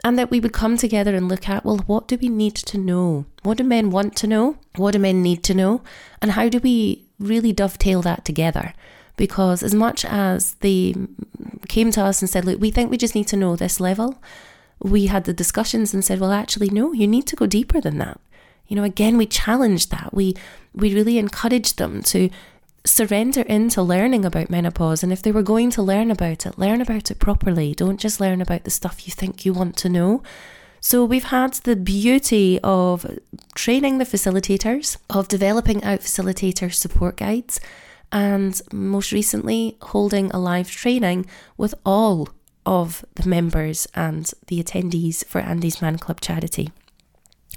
and 0.04 0.18
that 0.18 0.30
we 0.30 0.38
would 0.38 0.52
come 0.52 0.76
together 0.76 1.14
and 1.14 1.28
look 1.28 1.48
at 1.48 1.64
well, 1.64 1.78
what 1.86 2.06
do 2.06 2.16
we 2.20 2.28
need 2.28 2.54
to 2.54 2.78
know? 2.78 3.26
What 3.42 3.58
do 3.58 3.64
men 3.64 3.90
want 3.90 4.16
to 4.16 4.26
know? 4.26 4.56
What 4.76 4.92
do 4.92 4.98
men 4.98 5.22
need 5.22 5.42
to 5.44 5.54
know? 5.54 5.82
And 6.22 6.32
how 6.32 6.48
do 6.48 6.58
we 6.60 7.04
really 7.18 7.52
dovetail 7.52 8.00
that 8.02 8.24
together 8.24 8.72
because 9.16 9.62
as 9.62 9.74
much 9.74 10.04
as 10.04 10.54
they 10.60 10.94
came 11.68 11.90
to 11.90 12.02
us 12.02 12.22
and 12.22 12.30
said, 12.30 12.46
Look, 12.46 12.60
we 12.60 12.70
think 12.70 12.90
we 12.90 12.96
just 12.96 13.14
need 13.14 13.26
to 13.28 13.36
know 13.36 13.56
this 13.56 13.80
level, 13.80 14.22
we 14.80 15.06
had 15.06 15.24
the 15.24 15.34
discussions 15.34 15.92
and 15.92 16.04
said, 16.04 16.20
Well, 16.20 16.32
actually, 16.32 16.70
no, 16.70 16.92
you 16.92 17.06
need 17.06 17.26
to 17.26 17.36
go 17.36 17.46
deeper 17.46 17.80
than 17.80 17.98
that. 17.98 18.18
You 18.68 18.76
know, 18.76 18.84
again, 18.84 19.18
we 19.18 19.26
challenge 19.26 19.88
that. 19.88 20.14
We 20.14 20.34
we 20.74 20.94
really 20.94 21.18
encourage 21.18 21.76
them 21.76 22.02
to 22.04 22.30
surrender 22.84 23.42
into 23.42 23.82
learning 23.82 24.24
about 24.24 24.50
menopause. 24.50 25.02
And 25.02 25.12
if 25.12 25.22
they 25.22 25.32
were 25.32 25.42
going 25.42 25.70
to 25.70 25.82
learn 25.82 26.10
about 26.10 26.46
it, 26.46 26.58
learn 26.58 26.80
about 26.80 27.10
it 27.10 27.18
properly. 27.18 27.74
Don't 27.74 28.00
just 28.00 28.20
learn 28.20 28.40
about 28.40 28.64
the 28.64 28.70
stuff 28.70 29.06
you 29.06 29.12
think 29.12 29.44
you 29.44 29.52
want 29.52 29.76
to 29.78 29.88
know. 29.88 30.22
So 30.80 31.04
we've 31.04 31.24
had 31.24 31.54
the 31.54 31.76
beauty 31.76 32.60
of 32.62 33.18
training 33.54 33.98
the 33.98 34.04
facilitators, 34.04 34.96
of 35.10 35.28
developing 35.28 35.82
out 35.82 36.00
facilitator 36.00 36.72
support 36.72 37.16
guides, 37.16 37.60
and 38.12 38.60
most 38.72 39.10
recently 39.12 39.76
holding 39.82 40.30
a 40.30 40.38
live 40.38 40.70
training 40.70 41.26
with 41.56 41.74
all 41.84 42.28
of 42.64 43.04
the 43.16 43.28
members 43.28 43.88
and 43.94 44.32
the 44.46 44.62
attendees 44.62 45.24
for 45.24 45.40
Andy's 45.40 45.82
Man 45.82 45.98
Club 45.98 46.20
charity. 46.20 46.70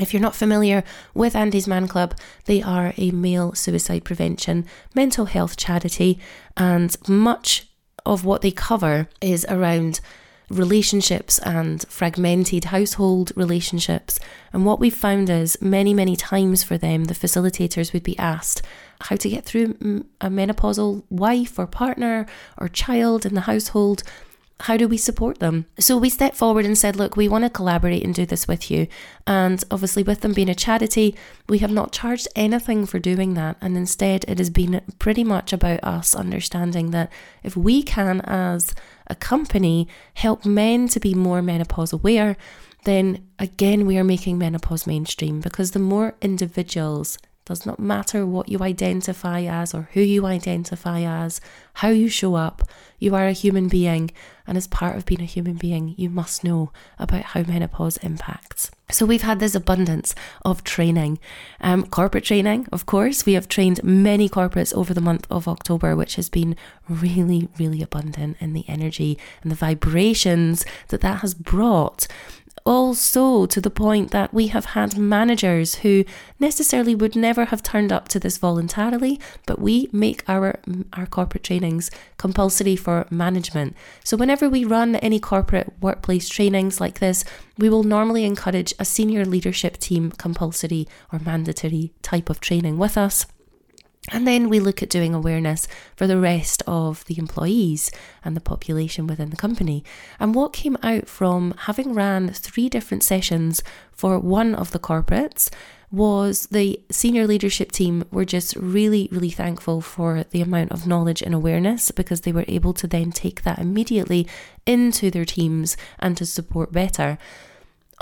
If 0.02 0.14
you're 0.14 0.22
not 0.22 0.36
familiar 0.36 0.84
with 1.14 1.36
Andy's 1.36 1.68
Man 1.68 1.88
Club, 1.88 2.16
they 2.46 2.62
are 2.64 2.94
a 2.98 3.12
male 3.12 3.54
suicide 3.54 4.04
prevention 4.04 4.66
mental 4.96 5.26
health 5.26 5.58
charity, 5.58 6.20
and 6.58 6.98
much 7.08 7.68
of 8.04 8.26
what 8.26 8.42
they 8.42 8.52
cover 8.52 9.08
is 9.22 9.46
around 9.48 10.00
relationships 10.50 11.40
and 11.40 11.86
fragmented 11.88 12.66
household 12.66 13.32
relationships. 13.36 14.20
And 14.52 14.66
what 14.66 14.80
we've 14.80 14.94
found 14.94 15.30
is 15.30 15.62
many, 15.62 15.94
many 15.94 16.16
times 16.16 16.64
for 16.64 16.78
them, 16.78 17.06
the 17.06 17.14
facilitators 17.14 17.94
would 17.94 18.04
be 18.04 18.18
asked 18.18 18.62
how 19.02 19.16
to 19.16 19.30
get 19.30 19.46
through 19.46 20.06
a 20.20 20.30
menopausal 20.30 21.04
wife 21.10 21.58
or 21.58 21.68
partner 21.68 22.26
or 22.58 22.68
child 22.68 23.26
in 23.26 23.36
the 23.36 23.42
household. 23.42 24.04
How 24.62 24.78
do 24.78 24.88
we 24.88 24.98
support 24.98 25.40
them? 25.40 25.66
So 25.80 25.98
we 25.98 26.10
stepped 26.10 26.36
forward 26.36 26.66
and 26.66 26.78
said, 26.78 26.96
Look, 26.96 27.18
we 27.18 27.28
want 27.28 27.44
to 27.44 27.50
collaborate 27.50 28.04
and 28.04 28.14
do 28.14 28.26
this 28.26 28.48
with 28.48 28.70
you. 28.70 28.88
And 29.26 29.64
obviously, 29.72 30.04
with 30.04 30.22
them 30.22 30.34
being 30.34 30.50
a 30.50 30.56
charity, 30.56 31.16
we 31.50 31.58
have 31.60 31.72
not 31.72 31.92
charged 31.92 32.28
anything 32.36 32.86
for 32.86 33.00
doing 33.00 33.34
that. 33.34 33.58
And 33.60 33.76
instead, 33.76 34.24
it 34.28 34.38
has 34.38 34.52
been 34.52 34.82
pretty 35.00 35.24
much 35.24 35.52
about 35.52 35.84
us 35.84 36.14
understanding 36.14 36.92
that 36.92 37.12
if 37.42 37.58
we 37.58 37.82
can, 37.82 38.22
as 38.22 38.76
a 39.08 39.16
company 39.16 39.88
help 40.14 40.46
men 40.46 40.88
to 40.90 41.00
be 41.00 41.16
more 41.16 41.42
menopause 41.42 41.92
aware, 41.92 42.38
then 42.84 43.28
again, 43.40 43.86
we 43.86 43.98
are 43.98 44.04
making 44.04 44.38
menopause 44.38 44.86
mainstream 44.86 45.40
because 45.42 45.72
the 45.72 45.80
more 45.80 46.16
individuals 46.22 47.18
does 47.46 47.66
not 47.66 47.80
matter 47.80 48.26
what 48.26 48.50
you 48.50 48.60
identify 48.60 49.42
as 49.42 49.74
or 49.74 49.90
who 49.94 50.02
you 50.02 50.26
identify 50.26 51.02
as, 51.02 51.42
how 51.76 51.90
you 51.90 52.08
show 52.08 52.36
up. 52.36 52.64
You 53.00 53.16
are 53.16 53.28
a 53.28 53.32
human 53.32 53.68
being, 53.68 54.12
and 54.46 54.58
as 54.58 54.68
part 54.68 54.96
of 54.96 55.06
being 55.06 55.22
a 55.22 55.26
human 55.26 55.56
being, 55.56 55.96
you 55.98 56.10
must 56.10 56.44
know 56.44 56.72
about 57.00 57.24
how 57.24 57.42
menopause 57.42 57.98
impacts. 57.98 58.70
So, 58.92 59.06
we've 59.06 59.22
had 59.22 59.40
this 59.40 59.56
abundance 59.56 60.14
of 60.44 60.64
training. 60.64 61.18
Um, 61.62 61.86
corporate 61.88 62.26
training, 62.26 62.68
of 62.72 62.86
course. 62.86 63.26
We 63.26 63.34
have 63.34 63.48
trained 63.48 63.84
many 63.84 64.28
corporates 64.28 64.74
over 64.76 64.94
the 64.94 65.02
month 65.02 65.26
of 65.32 65.48
October, 65.48 65.96
which 65.96 66.18
has 66.18 66.30
been 66.30 66.58
really, 66.90 67.48
really 67.58 67.82
abundant 67.82 68.38
in 68.40 68.54
the 68.54 68.66
energy 68.68 69.18
and 69.42 69.52
the 69.52 69.56
vibrations 69.56 70.66
that 70.90 71.02
that 71.02 71.22
has 71.22 71.34
brought 71.34 72.08
also 72.66 73.46
to 73.46 73.60
the 73.62 73.70
point 73.70 74.12
that 74.12 74.34
we 74.34 74.48
have 74.48 74.66
had 74.66 74.98
managers 74.98 75.76
who 75.76 76.06
necessarily 76.40 76.96
would 76.96 77.16
never 77.16 77.46
have 77.46 77.64
turned 77.64 77.92
up 77.92 78.08
to 78.08 78.20
this 78.20 78.38
voluntarily 78.38 79.20
but 79.46 79.60
we 79.60 79.90
make 79.92 80.24
our 80.28 80.60
our 80.94 81.06
corporate 81.06 81.44
trainings 81.44 81.90
compulsory 82.18 82.76
for 82.76 83.06
management. 83.10 83.76
So 84.04 84.18
whenever 84.18 84.50
we 84.50 84.66
run 84.66 84.96
any 84.98 85.20
corporate 85.20 85.74
workplace 85.82 86.30
trainings 86.30 86.80
like 86.80 87.00
this 87.00 87.24
we 87.58 87.70
will 87.70 87.84
normally 87.84 88.26
encourage 88.26 88.74
a 88.80 88.86
senior 88.86 89.26
leadership 89.26 89.78
team 89.78 90.12
compulsory 90.12 90.88
or 91.12 91.20
mandatory 91.20 91.92
type 92.02 92.30
of 92.30 92.40
training 92.40 92.78
with 92.78 92.98
us 92.98 93.26
and 94.10 94.28
then 94.28 94.50
we 94.50 94.60
look 94.60 94.82
at 94.82 94.90
doing 94.90 95.14
awareness 95.14 95.68
for 95.96 96.08
the 96.08 96.18
rest 96.18 96.64
of 96.66 97.06
the 97.06 97.20
employees 97.20 97.92
and 98.26 98.36
the 98.36 98.42
population 98.42 99.06
within 99.06 99.30
the 99.30 99.38
company. 99.38 99.84
And 100.20 100.34
what 100.34 100.54
came 100.54 100.76
out 100.82 101.08
from 101.08 101.54
having 101.60 101.94
ran 101.94 102.30
three 102.30 102.68
different 102.68 103.04
sessions 103.04 103.62
for 103.92 104.18
one 104.18 104.56
of 104.56 104.72
the 104.72 104.80
corporates 104.80 105.52
was 105.92 106.48
the 106.48 106.82
senior 106.90 107.28
leadership 107.28 107.72
team 107.72 108.04
were 108.12 108.26
just 108.26 108.56
really, 108.56 109.08
really 109.12 109.30
thankful 109.30 109.82
for 109.82 110.24
the 110.32 110.42
amount 110.42 110.72
of 110.72 110.88
knowledge 110.88 111.22
and 111.22 111.36
awareness 111.36 111.92
because 111.92 112.22
they 112.22 112.32
were 112.32 112.46
able 112.48 112.74
to 112.74 112.88
then 112.88 113.12
take 113.12 113.44
that 113.44 113.60
immediately 113.60 114.26
into 114.66 115.12
their 115.12 115.26
teams 115.26 115.78
and 116.00 116.18
to 116.18 116.26
support 116.26 116.72
better. 116.72 117.20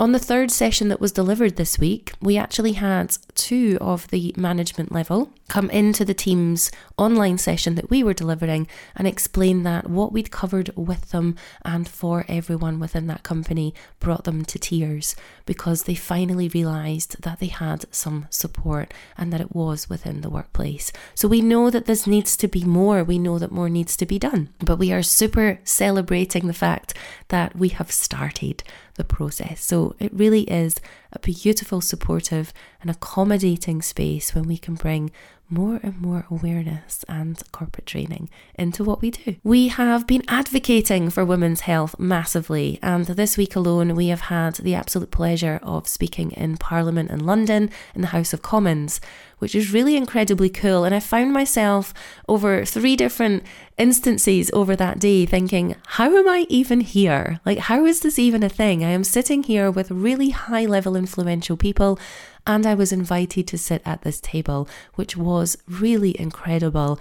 On 0.00 0.12
the 0.12 0.18
third 0.18 0.50
session 0.50 0.88
that 0.88 0.98
was 0.98 1.12
delivered 1.12 1.56
this 1.56 1.78
week, 1.78 2.14
we 2.22 2.38
actually 2.38 2.72
had 2.72 3.18
two 3.34 3.76
of 3.82 4.08
the 4.08 4.32
management 4.34 4.90
level 4.90 5.30
come 5.46 5.68
into 5.68 6.06
the 6.06 6.14
team's 6.14 6.70
online 6.96 7.36
session 7.36 7.74
that 7.74 7.90
we 7.90 8.02
were 8.02 8.14
delivering 8.14 8.66
and 8.96 9.06
explain 9.06 9.62
that 9.64 9.90
what 9.90 10.10
we'd 10.10 10.30
covered 10.30 10.70
with 10.74 11.10
them 11.10 11.36
and 11.66 11.86
for 11.86 12.24
everyone 12.28 12.80
within 12.80 13.08
that 13.08 13.24
company 13.24 13.74
brought 13.98 14.24
them 14.24 14.42
to 14.42 14.58
tears 14.58 15.16
because 15.44 15.82
they 15.82 15.94
finally 15.94 16.48
realised 16.48 17.20
that 17.20 17.38
they 17.38 17.48
had 17.48 17.84
some 17.90 18.26
support 18.30 18.94
and 19.18 19.30
that 19.30 19.40
it 19.42 19.54
was 19.54 19.90
within 19.90 20.22
the 20.22 20.30
workplace. 20.30 20.92
So 21.14 21.28
we 21.28 21.42
know 21.42 21.68
that 21.68 21.84
this 21.84 22.06
needs 22.06 22.38
to 22.38 22.48
be 22.48 22.64
more, 22.64 23.04
we 23.04 23.18
know 23.18 23.38
that 23.38 23.52
more 23.52 23.68
needs 23.68 23.98
to 23.98 24.06
be 24.06 24.18
done, 24.18 24.48
but 24.60 24.78
we 24.78 24.92
are 24.92 25.02
super 25.02 25.60
celebrating 25.62 26.46
the 26.46 26.54
fact 26.54 26.94
that 27.28 27.54
we 27.54 27.68
have 27.68 27.92
started 27.92 28.62
the 29.00 29.14
process. 29.14 29.64
So 29.64 29.94
it 29.98 30.12
really 30.12 30.42
is 30.42 30.76
a 31.10 31.18
beautiful, 31.18 31.80
supportive, 31.80 32.52
and 32.82 32.90
accommodating 32.90 33.80
space 33.80 34.34
when 34.34 34.46
we 34.46 34.58
can 34.58 34.74
bring 34.74 35.10
more 35.50 35.80
and 35.82 36.00
more 36.00 36.26
awareness 36.30 37.04
and 37.08 37.42
corporate 37.52 37.86
training 37.86 38.30
into 38.54 38.84
what 38.84 39.02
we 39.02 39.10
do. 39.10 39.36
We 39.42 39.68
have 39.68 40.06
been 40.06 40.22
advocating 40.28 41.10
for 41.10 41.24
women's 41.24 41.62
health 41.62 41.98
massively, 41.98 42.78
and 42.82 43.06
this 43.06 43.36
week 43.36 43.56
alone, 43.56 43.94
we 43.94 44.08
have 44.08 44.22
had 44.22 44.54
the 44.56 44.74
absolute 44.74 45.10
pleasure 45.10 45.60
of 45.62 45.88
speaking 45.88 46.30
in 46.32 46.56
Parliament 46.56 47.10
in 47.10 47.26
London 47.26 47.70
in 47.94 48.00
the 48.00 48.08
House 48.08 48.32
of 48.32 48.42
Commons, 48.42 49.00
which 49.38 49.54
is 49.54 49.72
really 49.72 49.96
incredibly 49.96 50.48
cool. 50.50 50.84
And 50.84 50.94
I 50.94 51.00
found 51.00 51.32
myself 51.32 51.92
over 52.28 52.64
three 52.64 52.94
different 52.94 53.42
instances 53.78 54.50
over 54.52 54.76
that 54.76 54.98
day 54.98 55.26
thinking, 55.26 55.74
how 55.86 56.14
am 56.16 56.28
I 56.28 56.46
even 56.48 56.80
here? 56.80 57.40
Like, 57.44 57.58
how 57.58 57.86
is 57.86 58.00
this 58.00 58.18
even 58.18 58.42
a 58.42 58.48
thing? 58.48 58.84
I 58.84 58.90
am 58.90 59.02
sitting 59.02 59.42
here 59.42 59.70
with 59.70 59.90
really 59.90 60.30
high 60.30 60.66
level 60.66 60.94
influential 60.94 61.56
people 61.56 61.98
and 62.46 62.66
I 62.66 62.74
was 62.74 62.92
invited 62.92 63.46
to 63.48 63.58
sit 63.58 63.82
at 63.84 64.02
this 64.02 64.20
table, 64.20 64.68
which 64.94 65.16
was 65.16 65.56
really 65.68 66.18
incredible. 66.20 66.98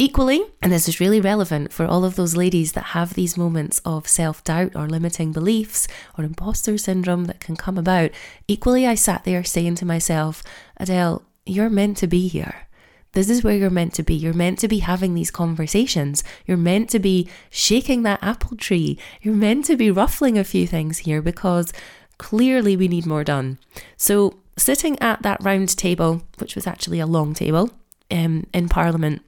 Equally, 0.00 0.42
and 0.62 0.70
this 0.72 0.88
is 0.88 1.00
really 1.00 1.20
relevant 1.20 1.72
for 1.72 1.84
all 1.84 2.04
of 2.04 2.14
those 2.14 2.36
ladies 2.36 2.72
that 2.72 2.94
have 2.94 3.14
these 3.14 3.36
moments 3.36 3.80
of 3.84 4.06
self 4.06 4.44
doubt 4.44 4.76
or 4.76 4.88
limiting 4.88 5.32
beliefs 5.32 5.88
or 6.16 6.22
imposter 6.22 6.78
syndrome 6.78 7.24
that 7.24 7.40
can 7.40 7.56
come 7.56 7.76
about, 7.76 8.12
equally, 8.46 8.86
I 8.86 8.94
sat 8.94 9.24
there 9.24 9.42
saying 9.42 9.74
to 9.76 9.84
myself, 9.84 10.44
Adele, 10.76 11.22
you're 11.44 11.68
meant 11.68 11.96
to 11.96 12.06
be 12.06 12.28
here. 12.28 12.68
This 13.12 13.28
is 13.28 13.42
where 13.42 13.56
you're 13.56 13.70
meant 13.70 13.94
to 13.94 14.04
be. 14.04 14.14
You're 14.14 14.34
meant 14.34 14.60
to 14.60 14.68
be 14.68 14.78
having 14.80 15.14
these 15.14 15.32
conversations. 15.32 16.22
You're 16.46 16.56
meant 16.56 16.90
to 16.90 17.00
be 17.00 17.28
shaking 17.50 18.02
that 18.04 18.22
apple 18.22 18.56
tree. 18.56 18.98
You're 19.22 19.34
meant 19.34 19.64
to 19.64 19.76
be 19.76 19.90
ruffling 19.90 20.38
a 20.38 20.44
few 20.44 20.66
things 20.66 20.98
here 20.98 21.22
because 21.22 21.72
clearly 22.18 22.76
we 22.76 22.86
need 22.86 23.06
more 23.06 23.24
done. 23.24 23.58
So, 23.96 24.38
sitting 24.58 24.98
at 25.00 25.22
that 25.22 25.42
round 25.42 25.76
table, 25.76 26.22
which 26.38 26.54
was 26.54 26.66
actually 26.66 27.00
a 27.00 27.06
long 27.06 27.34
table 27.34 27.70
um, 28.10 28.46
in 28.52 28.68
Parliament, 28.68 29.22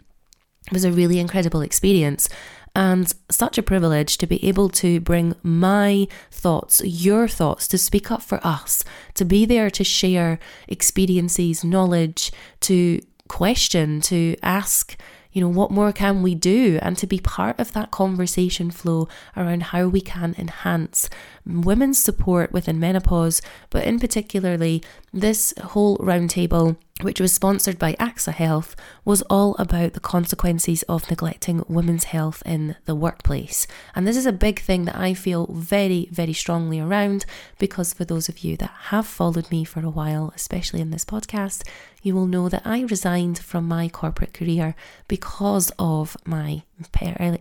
was 0.72 0.84
a 0.84 0.92
really 0.92 1.18
incredible 1.18 1.62
experience 1.62 2.28
and 2.74 3.12
such 3.30 3.58
a 3.58 3.62
privilege 3.62 4.16
to 4.18 4.26
be 4.26 4.44
able 4.46 4.68
to 4.68 5.00
bring 5.00 5.34
my 5.42 6.06
thoughts, 6.30 6.80
your 6.84 7.26
thoughts, 7.26 7.66
to 7.68 7.78
speak 7.78 8.10
up 8.10 8.22
for 8.22 8.40
us, 8.46 8.84
to 9.14 9.24
be 9.24 9.44
there 9.44 9.70
to 9.70 9.82
share 9.82 10.38
experiences, 10.68 11.64
knowledge, 11.64 12.30
to 12.60 13.00
question, 13.28 14.00
to 14.00 14.36
ask 14.42 14.96
you 15.32 15.40
know, 15.40 15.48
what 15.48 15.70
more 15.70 15.92
can 15.92 16.22
we 16.22 16.34
do? 16.34 16.78
And 16.82 16.96
to 16.98 17.06
be 17.06 17.18
part 17.18 17.58
of 17.58 17.72
that 17.72 17.90
conversation 17.90 18.70
flow 18.70 19.08
around 19.36 19.64
how 19.64 19.88
we 19.88 20.00
can 20.00 20.34
enhance 20.38 21.08
women's 21.46 21.98
support 21.98 22.52
within 22.52 22.80
menopause, 22.80 23.40
but 23.70 23.84
in 23.84 23.98
particularly 24.00 24.82
this 25.12 25.54
whole 25.62 25.98
roundtable 25.98 26.76
which 27.02 27.20
was 27.20 27.32
sponsored 27.32 27.78
by 27.78 27.94
AXA 27.94 28.32
Health, 28.32 28.76
was 29.04 29.22
all 29.22 29.54
about 29.58 29.94
the 29.94 30.00
consequences 30.00 30.82
of 30.84 31.08
neglecting 31.08 31.64
women's 31.68 32.04
health 32.04 32.42
in 32.44 32.76
the 32.84 32.94
workplace. 32.94 33.66
And 33.94 34.06
this 34.06 34.16
is 34.16 34.26
a 34.26 34.32
big 34.32 34.60
thing 34.60 34.84
that 34.84 34.96
I 34.96 35.14
feel 35.14 35.46
very, 35.46 36.08
very 36.10 36.32
strongly 36.32 36.80
around 36.80 37.24
because 37.58 37.92
for 37.92 38.04
those 38.04 38.28
of 38.28 38.40
you 38.40 38.56
that 38.58 38.72
have 38.88 39.06
followed 39.06 39.50
me 39.50 39.64
for 39.64 39.80
a 39.80 39.90
while, 39.90 40.32
especially 40.34 40.80
in 40.80 40.90
this 40.90 41.04
podcast, 41.04 41.66
you 42.02 42.14
will 42.14 42.26
know 42.26 42.48
that 42.48 42.62
I 42.64 42.82
resigned 42.82 43.38
from 43.38 43.68
my 43.68 43.88
corporate 43.88 44.34
career 44.34 44.74
because 45.08 45.70
of 45.78 46.16
my 46.24 46.62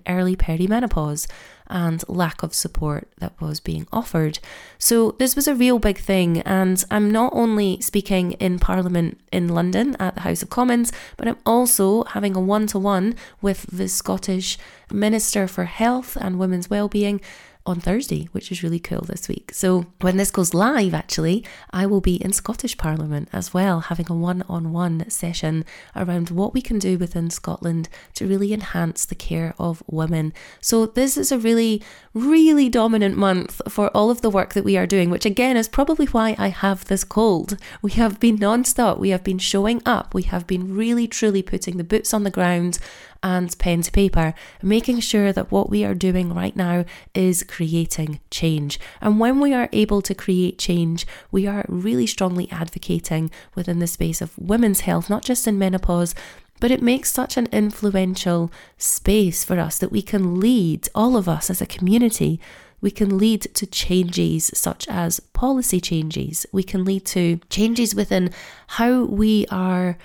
early 0.08 0.36
perimenopause 0.36 1.28
and 1.68 2.04
lack 2.10 2.42
of 2.44 2.54
support 2.54 3.08
that 3.20 3.40
was 3.40 3.60
being 3.60 3.88
offered. 3.94 4.40
So, 4.78 5.12
this 5.12 5.36
was 5.36 5.48
a 5.48 5.56
real 5.56 5.80
big 5.80 6.00
thing, 6.00 6.42
and 6.42 6.84
I'm 6.90 7.12
not 7.12 7.32
only 7.36 7.80
speaking 7.82 8.34
in 8.34 8.60
Parliament 8.60 9.20
in 9.32 9.50
London 9.50 9.96
at 10.00 10.16
the 10.16 10.22
House 10.22 10.42
of 10.42 10.50
Commons, 10.50 10.92
but 11.16 11.28
I'm 11.28 11.38
also 11.46 12.04
having 12.06 12.36
a 12.36 12.42
one 12.42 12.68
to 12.68 12.80
one 12.80 13.16
with 13.42 13.68
the 13.72 13.88
Scottish 13.88 14.58
Minister 14.92 15.48
for 15.48 15.66
Health 15.66 16.18
and 16.20 16.40
Women's 16.40 16.70
Wellbeing 16.70 17.22
on 17.70 17.80
Thursday, 17.80 18.28
which 18.32 18.52
is 18.52 18.64
really 18.64 18.80
cool 18.80 19.02
this 19.02 19.28
week. 19.28 19.52
So, 19.54 19.86
when 20.02 20.18
this 20.18 20.32
goes 20.32 20.54
live, 20.54 20.94
actually, 20.94 21.46
I 21.72 21.86
will 21.86 22.02
be 22.02 22.16
in 22.16 22.34
Scottish 22.34 22.78
Parliament 22.78 23.30
as 23.32 23.54
well, 23.54 23.82
having 23.82 24.08
a 24.10 24.16
one 24.16 24.44
on 24.50 24.74
one 24.74 25.10
session 25.10 25.64
around 25.96 26.32
what 26.32 26.54
we 26.54 26.62
can 26.62 26.80
do 26.80 26.98
within 26.98 27.30
Scotland 27.30 27.88
to 28.16 28.28
really 28.28 28.54
enhance 28.54 29.06
the 29.06 29.16
care 29.16 29.54
of 29.60 29.84
women. 29.88 30.34
So, 30.60 30.88
this 30.88 31.16
is 31.16 31.32
a 31.32 31.38
really, 31.38 31.84
really 32.14 32.70
dominant 32.70 33.16
month 33.16 33.62
for 33.70 33.90
all 33.96 34.10
of 34.10 34.22
the 34.22 34.32
work 34.32 34.54
that 34.54 34.66
we 34.66 34.76
are 34.76 34.88
doing, 34.88 35.10
which 35.10 35.26
again 35.26 35.56
is 35.56 35.68
probably 35.68 36.08
why 36.08 36.36
I 36.40 36.48
have 36.50 36.86
this 36.86 37.04
cold. 37.04 37.58
We 37.82 37.92
have 37.92 38.20
been 38.20 38.38
non 38.38 38.66
stop, 38.66 38.98
we 38.98 39.10
have 39.10 39.24
been 39.24 39.38
showing 39.38 39.82
up, 39.86 40.14
we 40.14 40.24
have 40.24 40.48
been 40.48 40.76
really, 40.76 41.08
truly 41.08 41.44
putting 41.44 41.78
the 41.78 41.84
boots 41.84 42.14
on 42.14 42.24
the 42.24 42.32
ground 42.32 42.80
and 43.22 43.58
pen 43.60 43.82
to 43.82 43.92
paper, 43.92 44.34
making 44.62 45.00
sure 45.00 45.32
that 45.34 45.52
what 45.52 45.70
we 45.70 45.84
are 45.84 45.96
doing 45.96 46.34
right 46.34 46.56
now 46.56 46.86
is 47.14 47.44
creating 47.44 48.20
change. 48.32 48.80
And 49.02 49.20
when 49.20 49.40
we 49.40 49.54
are 49.54 49.70
able 49.72 50.02
to 50.04 50.16
create 50.16 50.58
change, 50.58 51.06
we 51.32 51.48
are 51.48 51.66
really 51.68 52.08
strongly 52.08 52.50
advocating 52.52 53.32
within 53.56 53.80
the 53.80 53.88
space 53.88 54.22
of 54.22 54.38
women's 54.38 54.82
health, 54.82 55.10
not 55.10 55.24
just 55.24 55.48
in 55.48 55.60
menopause, 55.60 56.16
but 56.60 56.72
it 56.72 56.82
makes 56.82 57.12
such 57.12 57.38
an 57.38 57.48
influential 57.52 58.52
space 58.78 59.44
for 59.44 59.60
us 59.60 59.78
that 59.78 59.92
we 59.92 60.02
can 60.02 60.40
lead, 60.40 60.90
all 60.94 61.16
of 61.16 61.30
us 61.30 61.50
as 61.50 61.62
a 61.62 61.66
community, 61.66 62.40
we 62.82 62.92
can 62.92 63.18
lead 63.18 63.42
to 63.56 63.66
changes 63.66 64.52
such 64.54 64.88
as 64.88 65.20
policy 65.20 65.82
changes. 65.82 66.46
We 66.52 66.64
can 66.64 66.86
lead 66.86 67.06
to 67.08 67.40
changes 67.50 67.94
within 67.94 68.32
how 68.68 69.04
we 69.04 69.46
are 69.52 69.98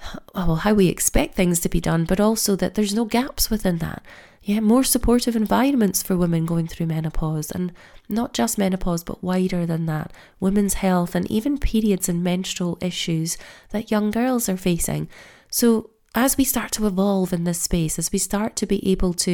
well, 0.34 0.56
how 0.56 0.74
we 0.74 0.88
expect 0.88 1.34
things 1.34 1.60
to 1.60 1.68
be 1.68 1.80
done, 1.80 2.04
but 2.04 2.20
also 2.20 2.56
that 2.56 2.74
there's 2.74 2.94
no 2.94 3.04
gaps 3.04 3.50
within 3.50 3.78
that. 3.78 4.02
Yeah, 4.42 4.60
more 4.60 4.84
supportive 4.84 5.34
environments 5.34 6.04
for 6.04 6.16
women 6.16 6.46
going 6.46 6.68
through 6.68 6.86
menopause, 6.86 7.50
and 7.50 7.72
not 8.08 8.32
just 8.32 8.58
menopause, 8.58 9.02
but 9.02 9.22
wider 9.22 9.66
than 9.66 9.86
that. 9.86 10.12
Women's 10.38 10.74
health 10.74 11.16
and 11.16 11.28
even 11.28 11.58
periods 11.58 12.08
and 12.08 12.22
menstrual 12.22 12.78
issues 12.80 13.36
that 13.70 13.90
young 13.90 14.12
girls 14.12 14.48
are 14.48 14.56
facing. 14.56 15.08
So, 15.50 15.90
as 16.14 16.36
we 16.36 16.44
start 16.44 16.70
to 16.72 16.86
evolve 16.86 17.32
in 17.32 17.44
this 17.44 17.60
space, 17.60 17.98
as 17.98 18.12
we 18.12 18.18
start 18.18 18.54
to 18.56 18.66
be 18.66 18.88
able 18.88 19.14
to, 19.14 19.32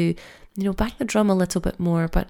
you 0.57 0.64
know, 0.64 0.72
bang 0.72 0.92
the 0.98 1.05
drum 1.05 1.29
a 1.29 1.35
little 1.35 1.61
bit 1.61 1.79
more, 1.79 2.09
but 2.09 2.29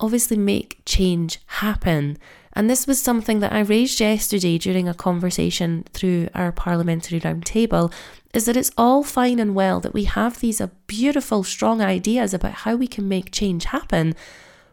obviously 0.00 0.36
make 0.36 0.80
change 0.86 1.38
happen. 1.46 2.16
And 2.54 2.68
this 2.68 2.86
was 2.86 3.00
something 3.00 3.40
that 3.40 3.52
I 3.52 3.60
raised 3.60 4.00
yesterday 4.00 4.58
during 4.58 4.88
a 4.88 4.94
conversation 4.94 5.84
through 5.92 6.28
our 6.34 6.52
parliamentary 6.52 7.20
roundtable 7.20 7.92
is 8.34 8.46
that 8.46 8.56
it's 8.56 8.70
all 8.76 9.02
fine 9.02 9.38
and 9.38 9.54
well 9.54 9.80
that 9.80 9.94
we 9.94 10.04
have 10.04 10.40
these 10.40 10.60
uh, 10.60 10.68
beautiful, 10.86 11.44
strong 11.44 11.80
ideas 11.80 12.34
about 12.34 12.52
how 12.52 12.76
we 12.76 12.86
can 12.86 13.08
make 13.08 13.30
change 13.30 13.64
happen. 13.64 14.14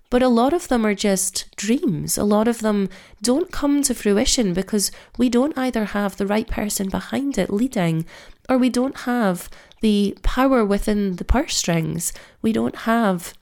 But 0.09 0.23
a 0.23 0.27
lot 0.27 0.53
of 0.53 0.69
them 0.69 0.85
are 0.85 0.95
just 0.95 1.55
dreams. 1.55 2.17
A 2.17 2.23
lot 2.23 2.47
of 2.47 2.59
them 2.59 2.89
don't 3.21 3.51
come 3.51 3.83
to 3.83 3.93
fruition 3.93 4.53
because 4.53 4.91
we 5.17 5.29
don't 5.29 5.57
either 5.57 5.85
have 5.85 6.17
the 6.17 6.25
right 6.25 6.47
person 6.47 6.89
behind 6.89 7.37
it 7.37 7.51
leading, 7.51 8.05
or 8.49 8.57
we 8.57 8.69
don't 8.69 9.01
have 9.01 9.49
the 9.81 10.17
power 10.23 10.65
within 10.65 11.17
the 11.17 11.25
purse 11.25 11.55
strings. 11.55 12.11
We 12.41 12.51
don't 12.51 12.75
have 12.75 13.33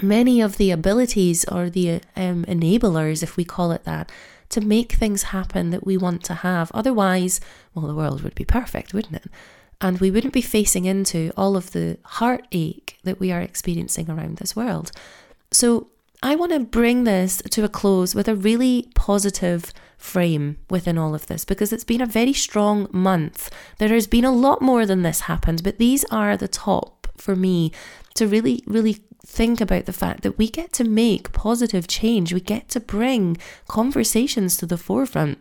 many 0.00 0.40
of 0.40 0.56
the 0.56 0.70
abilities 0.70 1.44
or 1.46 1.70
the 1.70 2.00
um, 2.16 2.44
enablers, 2.46 3.22
if 3.22 3.36
we 3.36 3.44
call 3.44 3.72
it 3.72 3.84
that, 3.84 4.10
to 4.50 4.60
make 4.60 4.92
things 4.92 5.24
happen 5.24 5.70
that 5.70 5.86
we 5.86 5.96
want 5.96 6.24
to 6.24 6.34
have. 6.34 6.70
Otherwise, 6.72 7.40
well, 7.74 7.86
the 7.86 7.94
world 7.94 8.22
would 8.22 8.34
be 8.34 8.44
perfect, 8.44 8.92
wouldn't 8.92 9.16
it? 9.16 9.26
And 9.80 9.98
we 9.98 10.10
wouldn't 10.10 10.34
be 10.34 10.42
facing 10.42 10.84
into 10.84 11.32
all 11.36 11.56
of 11.56 11.72
the 11.72 11.98
heartache 12.04 12.98
that 13.04 13.18
we 13.18 13.32
are 13.32 13.40
experiencing 13.40 14.10
around 14.10 14.36
this 14.36 14.54
world. 14.54 14.92
So, 15.50 15.88
I 16.22 16.34
want 16.36 16.52
to 16.52 16.60
bring 16.60 17.04
this 17.04 17.40
to 17.50 17.64
a 17.64 17.68
close 17.68 18.14
with 18.14 18.28
a 18.28 18.36
really 18.36 18.90
positive 18.94 19.72
frame 19.96 20.58
within 20.68 20.98
all 20.98 21.14
of 21.14 21.26
this 21.28 21.46
because 21.46 21.72
it's 21.72 21.84
been 21.84 22.02
a 22.02 22.06
very 22.06 22.34
strong 22.34 22.88
month. 22.92 23.50
There 23.78 23.88
has 23.88 24.06
been 24.06 24.26
a 24.26 24.32
lot 24.32 24.60
more 24.60 24.84
than 24.84 25.02
this 25.02 25.20
happened, 25.22 25.62
but 25.62 25.78
these 25.78 26.04
are 26.10 26.36
the 26.36 26.48
top 26.48 27.08
for 27.16 27.34
me 27.34 27.72
to 28.14 28.26
really, 28.26 28.62
really 28.66 28.98
think 29.24 29.60
about 29.60 29.86
the 29.86 29.92
fact 29.92 30.22
that 30.22 30.38
we 30.38 30.48
get 30.48 30.72
to 30.74 30.84
make 30.84 31.32
positive 31.32 31.86
change. 31.86 32.32
We 32.32 32.40
get 32.40 32.68
to 32.70 32.80
bring 32.80 33.36
conversations 33.68 34.56
to 34.58 34.66
the 34.66 34.78
forefront. 34.78 35.38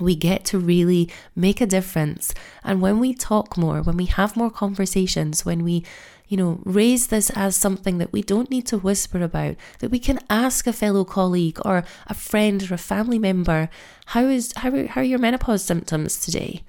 we 0.00 0.14
get 0.14 0.44
to 0.46 0.58
really 0.58 1.10
make 1.34 1.60
a 1.60 1.66
difference. 1.66 2.34
And 2.62 2.80
when 2.80 2.98
we 2.98 3.14
talk 3.14 3.56
more, 3.56 3.82
when 3.82 3.96
we 3.96 4.06
have 4.06 4.36
more 4.36 4.50
conversations, 4.50 5.44
when 5.44 5.64
we, 5.64 5.84
you 6.28 6.36
know, 6.36 6.60
raise 6.64 7.08
this 7.08 7.30
as 7.30 7.56
something 7.56 7.98
that 7.98 8.12
we 8.12 8.22
don't 8.22 8.50
need 8.50 8.66
to 8.68 8.78
whisper 8.78 9.22
about, 9.22 9.56
that 9.80 9.90
we 9.90 9.98
can 9.98 10.20
ask 10.30 10.66
a 10.66 10.72
fellow 10.72 11.04
colleague 11.04 11.58
or 11.64 11.84
a 12.06 12.14
friend 12.14 12.70
or 12.70 12.74
a 12.74 12.78
family 12.78 13.18
member, 13.18 13.68
how 14.06 14.24
is 14.26 14.52
how 14.56 14.70
are, 14.70 14.86
how 14.86 15.00
are 15.00 15.04
your 15.04 15.18
menopause 15.18 15.64
symptoms 15.64 16.18
today? 16.18 16.62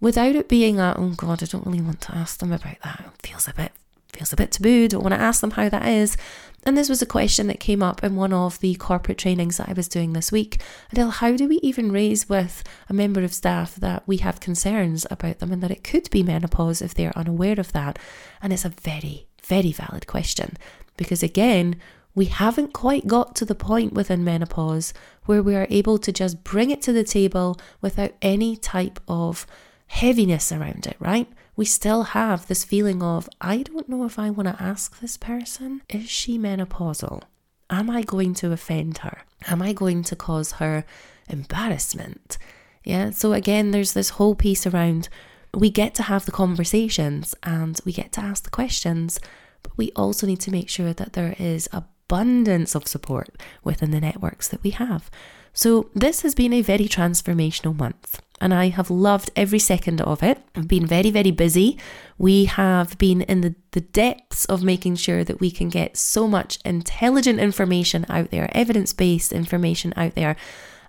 Without 0.00 0.34
it 0.34 0.48
being 0.48 0.80
a, 0.80 0.94
oh 0.98 1.10
God, 1.10 1.42
I 1.42 1.46
don't 1.46 1.66
really 1.66 1.80
want 1.80 2.00
to 2.02 2.14
ask 2.16 2.40
them 2.40 2.52
about 2.52 2.80
that. 2.82 3.04
It 3.06 3.26
feels 3.26 3.46
a 3.46 3.54
bit 3.54 3.72
feels 4.12 4.32
a 4.32 4.36
bit 4.36 4.52
taboo, 4.52 4.88
don't 4.88 5.02
want 5.02 5.14
to 5.14 5.20
ask 5.20 5.40
them 5.40 5.52
how 5.52 5.68
that 5.68 5.86
is. 5.86 6.16
And 6.64 6.76
this 6.78 6.88
was 6.88 7.02
a 7.02 7.06
question 7.06 7.48
that 7.48 7.58
came 7.58 7.82
up 7.82 8.04
in 8.04 8.14
one 8.14 8.32
of 8.32 8.60
the 8.60 8.74
corporate 8.76 9.18
trainings 9.18 9.56
that 9.56 9.68
I 9.68 9.72
was 9.72 9.88
doing 9.88 10.12
this 10.12 10.30
week. 10.30 10.60
Adele, 10.92 11.10
how 11.10 11.36
do 11.36 11.48
we 11.48 11.56
even 11.56 11.90
raise 11.90 12.28
with 12.28 12.62
a 12.88 12.94
member 12.94 13.22
of 13.22 13.34
staff 13.34 13.74
that 13.76 14.06
we 14.06 14.18
have 14.18 14.38
concerns 14.38 15.06
about 15.10 15.40
them 15.40 15.50
and 15.50 15.62
that 15.62 15.72
it 15.72 15.82
could 15.82 16.08
be 16.10 16.22
menopause 16.22 16.80
if 16.80 16.94
they're 16.94 17.16
unaware 17.18 17.58
of 17.58 17.72
that? 17.72 17.98
And 18.40 18.52
it's 18.52 18.64
a 18.64 18.68
very, 18.68 19.26
very 19.42 19.72
valid 19.72 20.06
question 20.06 20.56
because, 20.96 21.22
again, 21.22 21.76
we 22.14 22.26
haven't 22.26 22.72
quite 22.72 23.06
got 23.06 23.34
to 23.36 23.44
the 23.44 23.54
point 23.54 23.94
within 23.94 24.22
menopause 24.22 24.92
where 25.24 25.42
we 25.42 25.56
are 25.56 25.66
able 25.70 25.98
to 25.98 26.12
just 26.12 26.44
bring 26.44 26.70
it 26.70 26.82
to 26.82 26.92
the 26.92 27.04
table 27.04 27.58
without 27.80 28.12
any 28.20 28.54
type 28.54 29.00
of 29.08 29.46
heaviness 29.86 30.52
around 30.52 30.86
it, 30.86 30.96
right? 31.00 31.28
We 31.56 31.64
still 31.64 32.02
have 32.04 32.46
this 32.46 32.64
feeling 32.64 33.02
of, 33.02 33.28
I 33.40 33.62
don't 33.62 33.88
know 33.88 34.04
if 34.04 34.18
I 34.18 34.30
want 34.30 34.48
to 34.48 34.62
ask 34.62 35.00
this 35.00 35.16
person, 35.16 35.82
is 35.88 36.10
she 36.10 36.38
menopausal? 36.38 37.22
Am 37.68 37.90
I 37.90 38.02
going 38.02 38.34
to 38.34 38.52
offend 38.52 38.98
her? 38.98 39.22
Am 39.46 39.60
I 39.60 39.72
going 39.72 40.02
to 40.04 40.16
cause 40.16 40.52
her 40.52 40.84
embarrassment? 41.28 42.38
Yeah, 42.84 43.10
so 43.10 43.32
again, 43.32 43.70
there's 43.70 43.92
this 43.92 44.10
whole 44.10 44.34
piece 44.34 44.66
around 44.66 45.08
we 45.54 45.70
get 45.70 45.94
to 45.96 46.02
have 46.04 46.24
the 46.24 46.32
conversations 46.32 47.34
and 47.42 47.78
we 47.84 47.92
get 47.92 48.12
to 48.12 48.20
ask 48.20 48.44
the 48.44 48.50
questions, 48.50 49.20
but 49.62 49.76
we 49.76 49.92
also 49.92 50.26
need 50.26 50.40
to 50.40 50.50
make 50.50 50.68
sure 50.68 50.92
that 50.94 51.12
there 51.12 51.34
is 51.38 51.68
abundance 51.72 52.74
of 52.74 52.88
support 52.88 53.28
within 53.62 53.90
the 53.90 54.00
networks 54.00 54.48
that 54.48 54.62
we 54.62 54.70
have. 54.70 55.10
So, 55.52 55.90
this 55.94 56.22
has 56.22 56.34
been 56.34 56.54
a 56.54 56.62
very 56.62 56.88
transformational 56.88 57.76
month 57.76 58.22
and 58.42 58.52
I 58.52 58.68
have 58.70 58.90
loved 58.90 59.30
every 59.36 59.60
second 59.60 60.00
of 60.00 60.20
it. 60.20 60.42
I've 60.56 60.66
been 60.66 60.84
very, 60.84 61.12
very 61.12 61.30
busy. 61.30 61.78
We 62.18 62.46
have 62.46 62.98
been 62.98 63.22
in 63.22 63.40
the, 63.40 63.54
the 63.70 63.80
depths 63.80 64.44
of 64.46 64.64
making 64.64 64.96
sure 64.96 65.22
that 65.22 65.38
we 65.38 65.52
can 65.52 65.68
get 65.68 65.96
so 65.96 66.26
much 66.26 66.58
intelligent 66.64 67.38
information 67.38 68.04
out 68.08 68.32
there, 68.32 68.50
evidence 68.52 68.92
based 68.92 69.32
information 69.32 69.94
out 69.96 70.16
there. 70.16 70.34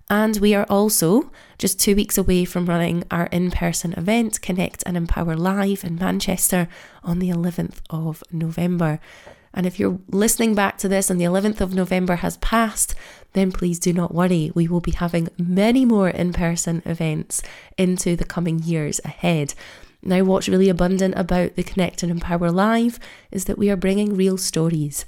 And 0.09 0.37
we 0.37 0.55
are 0.55 0.65
also 0.67 1.31
just 1.59 1.79
two 1.79 1.95
weeks 1.95 2.17
away 2.17 2.43
from 2.43 2.65
running 2.65 3.03
our 3.11 3.27
in 3.27 3.51
person 3.51 3.93
event, 3.93 4.41
Connect 4.41 4.81
and 4.87 4.97
Empower 4.97 5.35
Live 5.35 5.83
in 5.83 5.95
Manchester 5.95 6.67
on 7.03 7.19
the 7.19 7.29
11th 7.29 7.81
of 7.91 8.23
November. 8.31 8.99
And 9.53 9.65
if 9.65 9.79
you're 9.79 9.99
listening 10.09 10.55
back 10.55 10.77
to 10.79 10.87
this 10.87 11.09
and 11.09 11.19
the 11.19 11.25
11th 11.25 11.61
of 11.61 11.73
November 11.73 12.17
has 12.17 12.37
passed, 12.37 12.95
then 13.33 13.51
please 13.51 13.79
do 13.79 13.93
not 13.93 14.13
worry. 14.13 14.51
We 14.55 14.67
will 14.67 14.81
be 14.81 14.91
having 14.91 15.29
many 15.37 15.85
more 15.85 16.09
in 16.09 16.33
person 16.33 16.81
events 16.85 17.41
into 17.77 18.15
the 18.15 18.25
coming 18.25 18.59
years 18.59 18.99
ahead. 19.05 19.53
Now, 20.01 20.23
what's 20.23 20.49
really 20.49 20.69
abundant 20.69 21.13
about 21.15 21.55
the 21.55 21.63
Connect 21.63 22.03
and 22.03 22.11
Empower 22.11 22.51
Live 22.51 22.99
is 23.31 23.45
that 23.45 23.57
we 23.57 23.69
are 23.69 23.77
bringing 23.77 24.15
real 24.15 24.37
stories. 24.37 25.05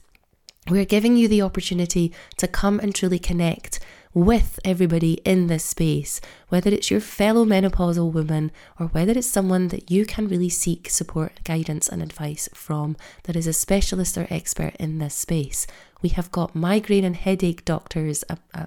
We're 0.70 0.86
giving 0.86 1.18
you 1.18 1.28
the 1.28 1.42
opportunity 1.42 2.14
to 2.38 2.48
come 2.48 2.80
and 2.80 2.96
truly 2.96 3.20
connect 3.20 3.80
with 4.16 4.62
everybody 4.64 5.16
in 5.26 5.48
this 5.48 5.66
space, 5.66 6.22
whether 6.48 6.72
it's 6.72 6.90
your 6.90 7.02
fellow 7.02 7.44
menopausal 7.44 8.12
woman 8.14 8.50
or 8.80 8.88
whether 8.88 9.12
it's 9.12 9.30
someone 9.30 9.68
that 9.68 9.92
you 9.92 10.06
can 10.06 10.30
really 10.30 10.48
seek 10.48 10.90
support, 10.90 11.44
guidance, 11.44 11.90
and 11.90 12.02
advice 12.02 12.48
from 12.54 12.96
that 13.24 13.36
is 13.36 13.46
a 13.46 13.52
specialist 13.52 14.18
or 14.18 14.26
expert 14.30 14.74
in 14.80 15.00
this 15.00 15.14
space. 15.14 15.68
We 16.02 16.10
have 16.10 16.32
got 16.32 16.56
migraine 16.56 17.04
and 17.04 17.16
headache 17.16 17.66
doctors 17.66 18.24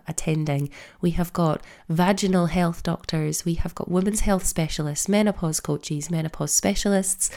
attending. 0.06 0.68
We 1.00 1.12
have 1.12 1.32
got 1.32 1.64
vaginal 1.88 2.46
health 2.46 2.82
doctors. 2.82 3.46
We 3.46 3.54
have 3.54 3.74
got 3.74 3.90
women's 3.90 4.20
health 4.20 4.44
specialists, 4.44 5.08
menopause 5.08 5.61
coaches, 5.61 6.11
menopause 6.11 6.52
specialists. 6.52 7.30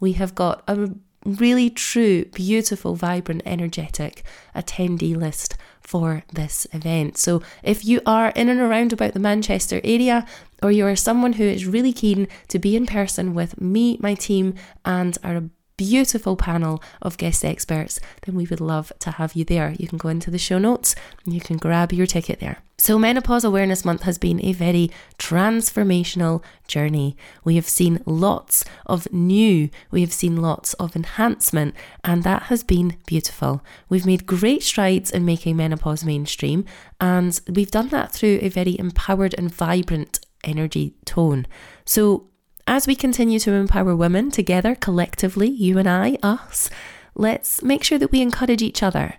We 0.00 0.12
have 0.12 0.34
got 0.34 0.64
a 0.68 0.90
really 1.24 1.70
true, 1.70 2.26
beautiful, 2.26 2.94
vibrant, 2.94 3.40
energetic 3.46 4.22
attendee 4.54 5.16
list 5.16 5.56
for 5.84 6.24
this 6.32 6.66
event. 6.72 7.16
So 7.18 7.42
if 7.62 7.84
you 7.84 8.00
are 8.06 8.30
in 8.30 8.48
and 8.48 8.60
around 8.60 8.92
about 8.92 9.12
the 9.12 9.20
Manchester 9.20 9.80
area, 9.84 10.26
or 10.62 10.72
you 10.72 10.86
are 10.86 10.96
someone 10.96 11.34
who 11.34 11.44
is 11.44 11.66
really 11.66 11.92
keen 11.92 12.26
to 12.48 12.58
be 12.58 12.74
in 12.74 12.86
person 12.86 13.34
with 13.34 13.60
me, 13.60 13.98
my 14.00 14.14
team, 14.14 14.54
and 14.84 15.16
our 15.22 15.42
beautiful 15.76 16.36
panel 16.36 16.82
of 17.02 17.18
guest 17.18 17.44
experts, 17.44 18.00
then 18.22 18.34
we 18.34 18.46
would 18.46 18.60
love 18.60 18.92
to 19.00 19.12
have 19.12 19.34
you 19.34 19.44
there. 19.44 19.74
You 19.78 19.88
can 19.88 19.98
go 19.98 20.08
into 20.08 20.30
the 20.30 20.38
show 20.38 20.58
notes 20.58 20.94
and 21.24 21.34
you 21.34 21.40
can 21.40 21.56
grab 21.56 21.92
your 21.92 22.06
ticket 22.06 22.40
there. 22.40 22.58
So, 22.76 22.98
Menopause 22.98 23.44
Awareness 23.44 23.84
Month 23.84 24.02
has 24.02 24.18
been 24.18 24.44
a 24.44 24.52
very 24.52 24.90
transformational 25.18 26.42
journey. 26.66 27.16
We 27.44 27.54
have 27.54 27.68
seen 27.68 28.02
lots 28.04 28.64
of 28.84 29.10
new, 29.12 29.70
we 29.90 30.00
have 30.00 30.12
seen 30.12 30.36
lots 30.36 30.74
of 30.74 30.96
enhancement, 30.96 31.76
and 32.02 32.24
that 32.24 32.44
has 32.44 32.62
been 32.62 32.96
beautiful. 33.06 33.62
We've 33.88 34.04
made 34.04 34.26
great 34.26 34.62
strides 34.64 35.10
in 35.10 35.24
making 35.24 35.56
menopause 35.56 36.04
mainstream, 36.04 36.64
and 37.00 37.40
we've 37.48 37.70
done 37.70 37.88
that 37.88 38.12
through 38.12 38.40
a 38.42 38.48
very 38.48 38.78
empowered 38.78 39.34
and 39.38 39.54
vibrant 39.54 40.20
energy 40.42 40.94
tone. 41.04 41.46
So, 41.86 42.28
as 42.66 42.86
we 42.86 42.94
continue 42.94 43.38
to 43.40 43.52
empower 43.52 43.94
women 43.94 44.30
together, 44.30 44.74
collectively, 44.74 45.48
you 45.48 45.78
and 45.78 45.88
I, 45.88 46.18
us, 46.22 46.70
let's 47.14 47.62
make 47.62 47.84
sure 47.84 47.98
that 47.98 48.10
we 48.10 48.22
encourage 48.22 48.62
each 48.62 48.82
other, 48.82 49.16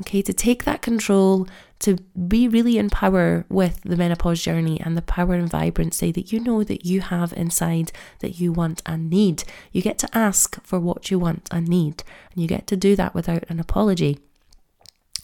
okay, 0.00 0.22
to 0.22 0.32
take 0.32 0.64
that 0.64 0.82
control, 0.82 1.46
to 1.80 1.96
be 2.28 2.48
really 2.48 2.78
in 2.78 2.88
power 2.88 3.44
with 3.50 3.82
the 3.82 3.96
menopause 3.96 4.42
journey 4.42 4.80
and 4.80 4.96
the 4.96 5.02
power 5.02 5.34
and 5.34 5.50
vibrancy 5.50 6.10
that 6.12 6.32
you 6.32 6.40
know 6.40 6.64
that 6.64 6.86
you 6.86 7.02
have 7.02 7.34
inside 7.34 7.92
that 8.20 8.40
you 8.40 8.50
want 8.50 8.82
and 8.86 9.10
need. 9.10 9.44
You 9.72 9.82
get 9.82 9.98
to 9.98 10.16
ask 10.16 10.62
for 10.64 10.80
what 10.80 11.10
you 11.10 11.18
want 11.18 11.48
and 11.50 11.68
need, 11.68 12.02
and 12.32 12.40
you 12.40 12.48
get 12.48 12.66
to 12.68 12.76
do 12.76 12.96
that 12.96 13.14
without 13.14 13.44
an 13.50 13.60
apology. 13.60 14.18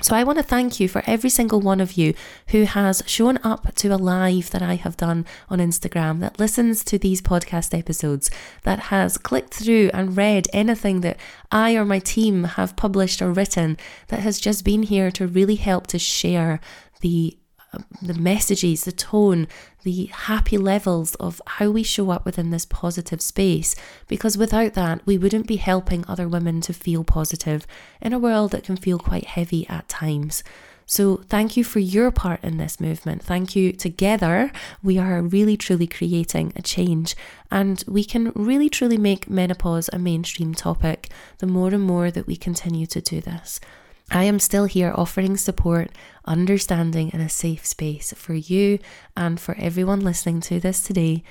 So 0.03 0.17
I 0.17 0.25
want 0.25 0.39
to 0.39 0.43
thank 0.43 0.81
you 0.81 0.89
for 0.89 1.01
every 1.07 1.31
single 1.31 1.61
one 1.61 1.81
of 1.81 1.93
you 1.93 2.15
who 2.49 2.65
has 2.65 3.05
shown 3.07 3.39
up 3.45 3.73
to 3.77 3.89
a 3.89 3.97
live 3.97 4.51
that 4.51 4.61
I 4.61 4.75
have 4.75 4.97
done 4.97 5.25
on 5.49 5.61
Instagram, 5.61 6.19
that 6.19 6.41
listens 6.41 6.83
to 6.87 6.99
these 6.99 7.23
podcast 7.23 7.77
episodes, 7.79 8.29
that 8.65 8.81
has 8.91 9.17
clicked 9.17 9.55
through 9.55 9.91
and 9.95 10.17
read 10.17 10.49
anything 10.53 11.03
that 11.03 11.19
I 11.53 11.77
or 11.77 11.85
my 11.85 12.01
team 12.01 12.43
have 12.45 12.75
published 12.75 13.23
or 13.23 13.31
written, 13.31 13.77
that 14.09 14.19
has 14.19 14.41
just 14.41 14.65
been 14.65 14.83
here 14.83 15.13
to 15.13 15.29
really 15.29 15.57
help 15.57 15.87
to 15.89 16.01
share 16.01 16.59
the 17.01 17.39
the 18.01 18.15
messages, 18.15 18.85
the 18.85 18.93
tone, 18.93 19.49
the 19.83 20.07
happy 20.07 20.59
levels 20.59 21.15
of 21.17 21.41
how 21.47 21.71
we 21.71 21.83
show 21.83 22.11
up 22.11 22.25
within 22.25 22.51
this 22.51 22.67
positive 22.67 23.21
space. 23.21 23.75
Because 24.09 24.39
without 24.39 24.75
that, 24.75 25.05
we 25.07 25.19
wouldn't 25.19 25.47
be 25.47 25.57
helping 25.57 26.05
other 26.07 26.29
women 26.29 26.61
to 26.63 26.73
feel 26.73 27.05
positive 27.05 27.67
in 28.01 28.13
a 28.13 28.19
world 28.19 28.51
that 28.53 28.65
can 28.65 28.77
feel 28.77 28.99
quite 28.99 29.25
heavy 29.25 29.67
at 29.69 29.89
times. 29.89 30.43
So, 30.85 31.23
thank 31.29 31.57
you 31.57 31.65
for 31.65 31.79
your 31.79 32.11
part 32.11 32.43
in 32.43 32.59
this 32.59 32.81
movement. 32.81 33.23
Thank 33.23 33.57
you. 33.57 33.73
Together, 33.73 34.51
we 34.83 34.99
are 34.99 35.23
really 35.23 35.57
truly 35.57 35.87
creating 35.87 36.53
a 36.57 36.61
change, 36.61 37.15
and 37.51 37.83
we 37.87 38.05
can 38.05 38.33
really 38.35 38.69
truly 38.69 38.99
make 38.99 39.31
menopause 39.31 39.89
a 39.93 39.99
mainstream 39.99 40.55
topic 40.55 41.09
the 41.39 41.47
more 41.47 41.69
and 41.69 41.85
more 41.85 42.11
that 42.11 42.27
we 42.27 42.37
continue 42.37 42.87
to 42.87 43.01
do 43.01 43.21
this. 43.21 43.61
I 44.15 44.25
am 44.25 44.39
still 44.41 44.67
here 44.67 44.93
offering 44.95 45.39
support, 45.39 45.91
understanding, 46.27 47.11
and 47.15 47.23
a 47.23 47.31
safe 47.31 47.65
space 47.65 48.13
for 48.13 48.35
you 48.35 48.79
and 49.17 49.41
for 49.41 49.57
everyone 49.59 50.01
listening 50.01 50.43
to 50.43 50.61
this 50.61 50.83
today. 50.83 51.25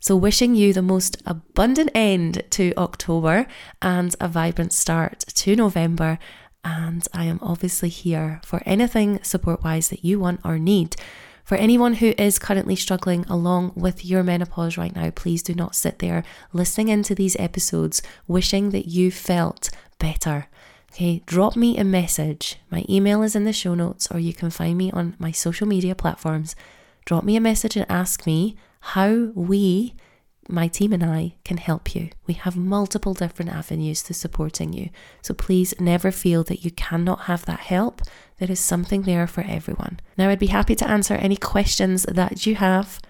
So, 0.00 0.14
wishing 0.14 0.54
you 0.54 0.72
the 0.72 0.80
most 0.80 1.20
abundant 1.26 1.90
end 1.96 2.44
to 2.50 2.72
October 2.76 3.48
and 3.82 4.14
a 4.20 4.28
vibrant 4.28 4.72
start 4.72 5.18
to 5.18 5.56
November. 5.56 6.20
And 6.62 7.04
I 7.12 7.24
am 7.24 7.40
obviously 7.42 7.88
here 7.88 8.40
for 8.44 8.62
anything 8.64 9.20
support 9.24 9.64
wise 9.64 9.88
that 9.88 10.04
you 10.04 10.20
want 10.20 10.40
or 10.44 10.60
need. 10.60 10.94
For 11.42 11.56
anyone 11.56 11.94
who 11.94 12.14
is 12.16 12.38
currently 12.38 12.76
struggling 12.76 13.24
along 13.24 13.72
with 13.74 14.04
your 14.04 14.22
menopause 14.22 14.78
right 14.78 14.94
now, 14.94 15.10
please 15.10 15.42
do 15.42 15.54
not 15.54 15.74
sit 15.74 15.98
there 15.98 16.22
listening 16.52 16.88
into 16.88 17.16
these 17.16 17.34
episodes 17.40 18.00
wishing 18.28 18.70
that 18.70 18.86
you 18.86 19.10
felt 19.10 19.70
better. 19.98 20.46
Okay, 20.98 21.22
drop 21.26 21.54
me 21.54 21.78
a 21.78 21.84
message. 21.84 22.56
My 22.72 22.84
email 22.88 23.22
is 23.22 23.36
in 23.36 23.44
the 23.44 23.52
show 23.52 23.76
notes, 23.76 24.08
or 24.10 24.18
you 24.18 24.34
can 24.34 24.50
find 24.50 24.76
me 24.76 24.90
on 24.90 25.14
my 25.20 25.30
social 25.30 25.64
media 25.64 25.94
platforms. 25.94 26.56
Drop 27.04 27.22
me 27.22 27.36
a 27.36 27.40
message 27.40 27.76
and 27.76 27.86
ask 27.88 28.26
me 28.26 28.56
how 28.80 29.30
we, 29.36 29.94
my 30.48 30.66
team 30.66 30.92
and 30.92 31.04
I, 31.04 31.36
can 31.44 31.58
help 31.58 31.94
you. 31.94 32.08
We 32.26 32.34
have 32.34 32.56
multiple 32.56 33.14
different 33.14 33.52
avenues 33.52 34.02
to 34.02 34.12
supporting 34.12 34.72
you. 34.72 34.90
So 35.22 35.34
please 35.34 35.72
never 35.78 36.10
feel 36.10 36.42
that 36.42 36.64
you 36.64 36.72
cannot 36.72 37.26
have 37.26 37.44
that 37.44 37.60
help. 37.60 38.02
There 38.38 38.50
is 38.50 38.58
something 38.58 39.02
there 39.02 39.28
for 39.28 39.42
everyone. 39.42 40.00
Now, 40.16 40.30
I'd 40.30 40.40
be 40.40 40.48
happy 40.48 40.74
to 40.74 40.90
answer 40.90 41.14
any 41.14 41.36
questions 41.36 42.02
that 42.08 42.44
you 42.44 42.56
have. 42.56 43.00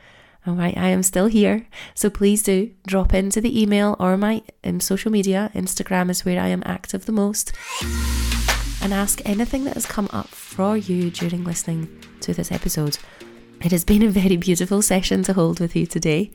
All 0.49 0.55
right, 0.55 0.79
I 0.79 0.89
am 0.89 1.03
still 1.03 1.27
here. 1.27 1.67
So 1.95 2.09
please 2.09 2.43
do 2.43 2.71
drop 2.87 3.13
into 3.13 3.39
the 3.39 3.61
email 3.61 3.97
or 4.01 4.17
my 4.17 4.41
um, 4.65 4.81
social 4.81 5.13
media. 5.13 5.51
Instagram 5.55 6.09
is 6.09 6.25
where 6.25 6.41
I 6.41 6.49
am 6.49 6.63
active 6.65 7.05
the 7.05 7.13
most. 7.13 7.53
And 8.81 8.95
ask 8.95 9.21
anything 9.27 9.65
that 9.65 9.75
has 9.75 9.85
come 9.85 10.09
up 10.11 10.29
for 10.29 10.75
you 10.75 11.11
during 11.11 11.45
listening 11.45 12.03
to 12.21 12.33
this 12.33 12.51
episode. 12.51 12.97
It 13.61 13.73
has 13.73 13.85
been 13.85 14.03
a 14.03 14.09
very 14.09 14.39
beautiful 14.39 14.81
session 14.81 15.23
to 15.25 15.35
hold 15.35 15.61
with 15.61 15.77
you 15.77 15.85
today. 15.85 16.31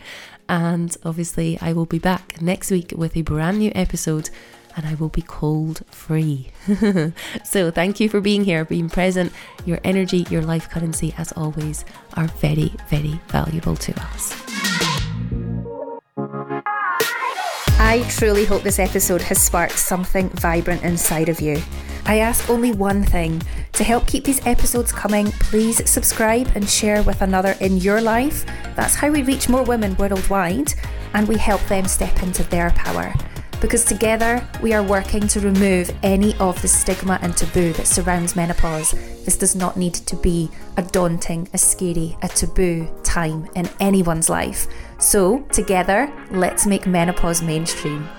And 0.47 0.95
obviously, 1.03 1.57
I 1.59 1.73
will 1.73 1.87
be 1.87 1.97
back 1.97 2.39
next 2.39 2.69
week 2.69 2.93
with 2.95 3.17
a 3.17 3.23
brand 3.23 3.57
new 3.57 3.71
episode 3.73 4.29
and 4.75 4.85
I 4.85 4.95
will 4.95 5.09
be 5.09 5.21
cold 5.21 5.83
free. 5.87 6.51
so, 7.43 7.71
thank 7.71 7.99
you 7.99 8.09
for 8.09 8.21
being 8.21 8.43
here, 8.43 8.65
being 8.65 8.89
present. 8.89 9.31
Your 9.65 9.79
energy, 9.83 10.25
your 10.29 10.41
life 10.41 10.69
currency, 10.69 11.13
as 11.17 11.31
always, 11.33 11.85
are 12.15 12.27
very, 12.27 12.73
very 12.89 13.19
valuable 13.27 13.75
to 13.77 13.99
us. 14.01 14.33
I 17.79 18.05
truly 18.09 18.45
hope 18.45 18.63
this 18.63 18.79
episode 18.79 19.21
has 19.23 19.41
sparked 19.41 19.77
something 19.77 20.29
vibrant 20.29 20.83
inside 20.83 21.29
of 21.29 21.39
you. 21.39 21.61
I 22.05 22.19
ask 22.19 22.49
only 22.49 22.71
one 22.71 23.03
thing 23.03 23.41
to 23.73 23.83
help 23.83 24.07
keep 24.07 24.23
these 24.23 24.45
episodes 24.45 24.91
coming, 24.91 25.27
please 25.33 25.89
subscribe 25.89 26.49
and 26.55 26.69
share 26.69 27.01
with 27.03 27.21
another 27.21 27.55
in 27.59 27.77
your 27.77 28.01
life. 28.01 28.45
That's 28.75 28.95
how 28.95 29.09
we 29.09 29.23
reach 29.23 29.49
more 29.49 29.63
women 29.63 29.95
worldwide 29.95 30.73
and 31.13 31.27
we 31.27 31.37
help 31.37 31.61
them 31.67 31.85
step 31.85 32.21
into 32.23 32.43
their 32.43 32.71
power 32.71 33.13
because 33.63 33.85
together 33.85 34.45
we 34.61 34.73
are 34.73 34.83
working 34.83 35.25
to 35.25 35.39
remove 35.39 35.89
any 36.03 36.35
of 36.35 36.61
the 36.61 36.67
stigma 36.67 37.17
and 37.21 37.35
taboo 37.37 37.71
that 37.71 37.87
surrounds 37.87 38.35
menopause. 38.35 38.91
This 39.23 39.37
does 39.37 39.55
not 39.55 39.77
need 39.77 39.93
to 39.93 40.17
be 40.17 40.49
a 40.75 40.81
daunting, 40.81 41.47
a 41.53 41.57
scary, 41.57 42.17
a 42.21 42.27
taboo 42.27 42.89
time 43.03 43.49
in 43.55 43.69
anyone's 43.79 44.29
life. 44.29 44.67
So, 44.99 45.39
together, 45.53 46.11
let's 46.29 46.65
make 46.65 46.85
menopause 46.85 47.41
mainstream. 47.41 48.09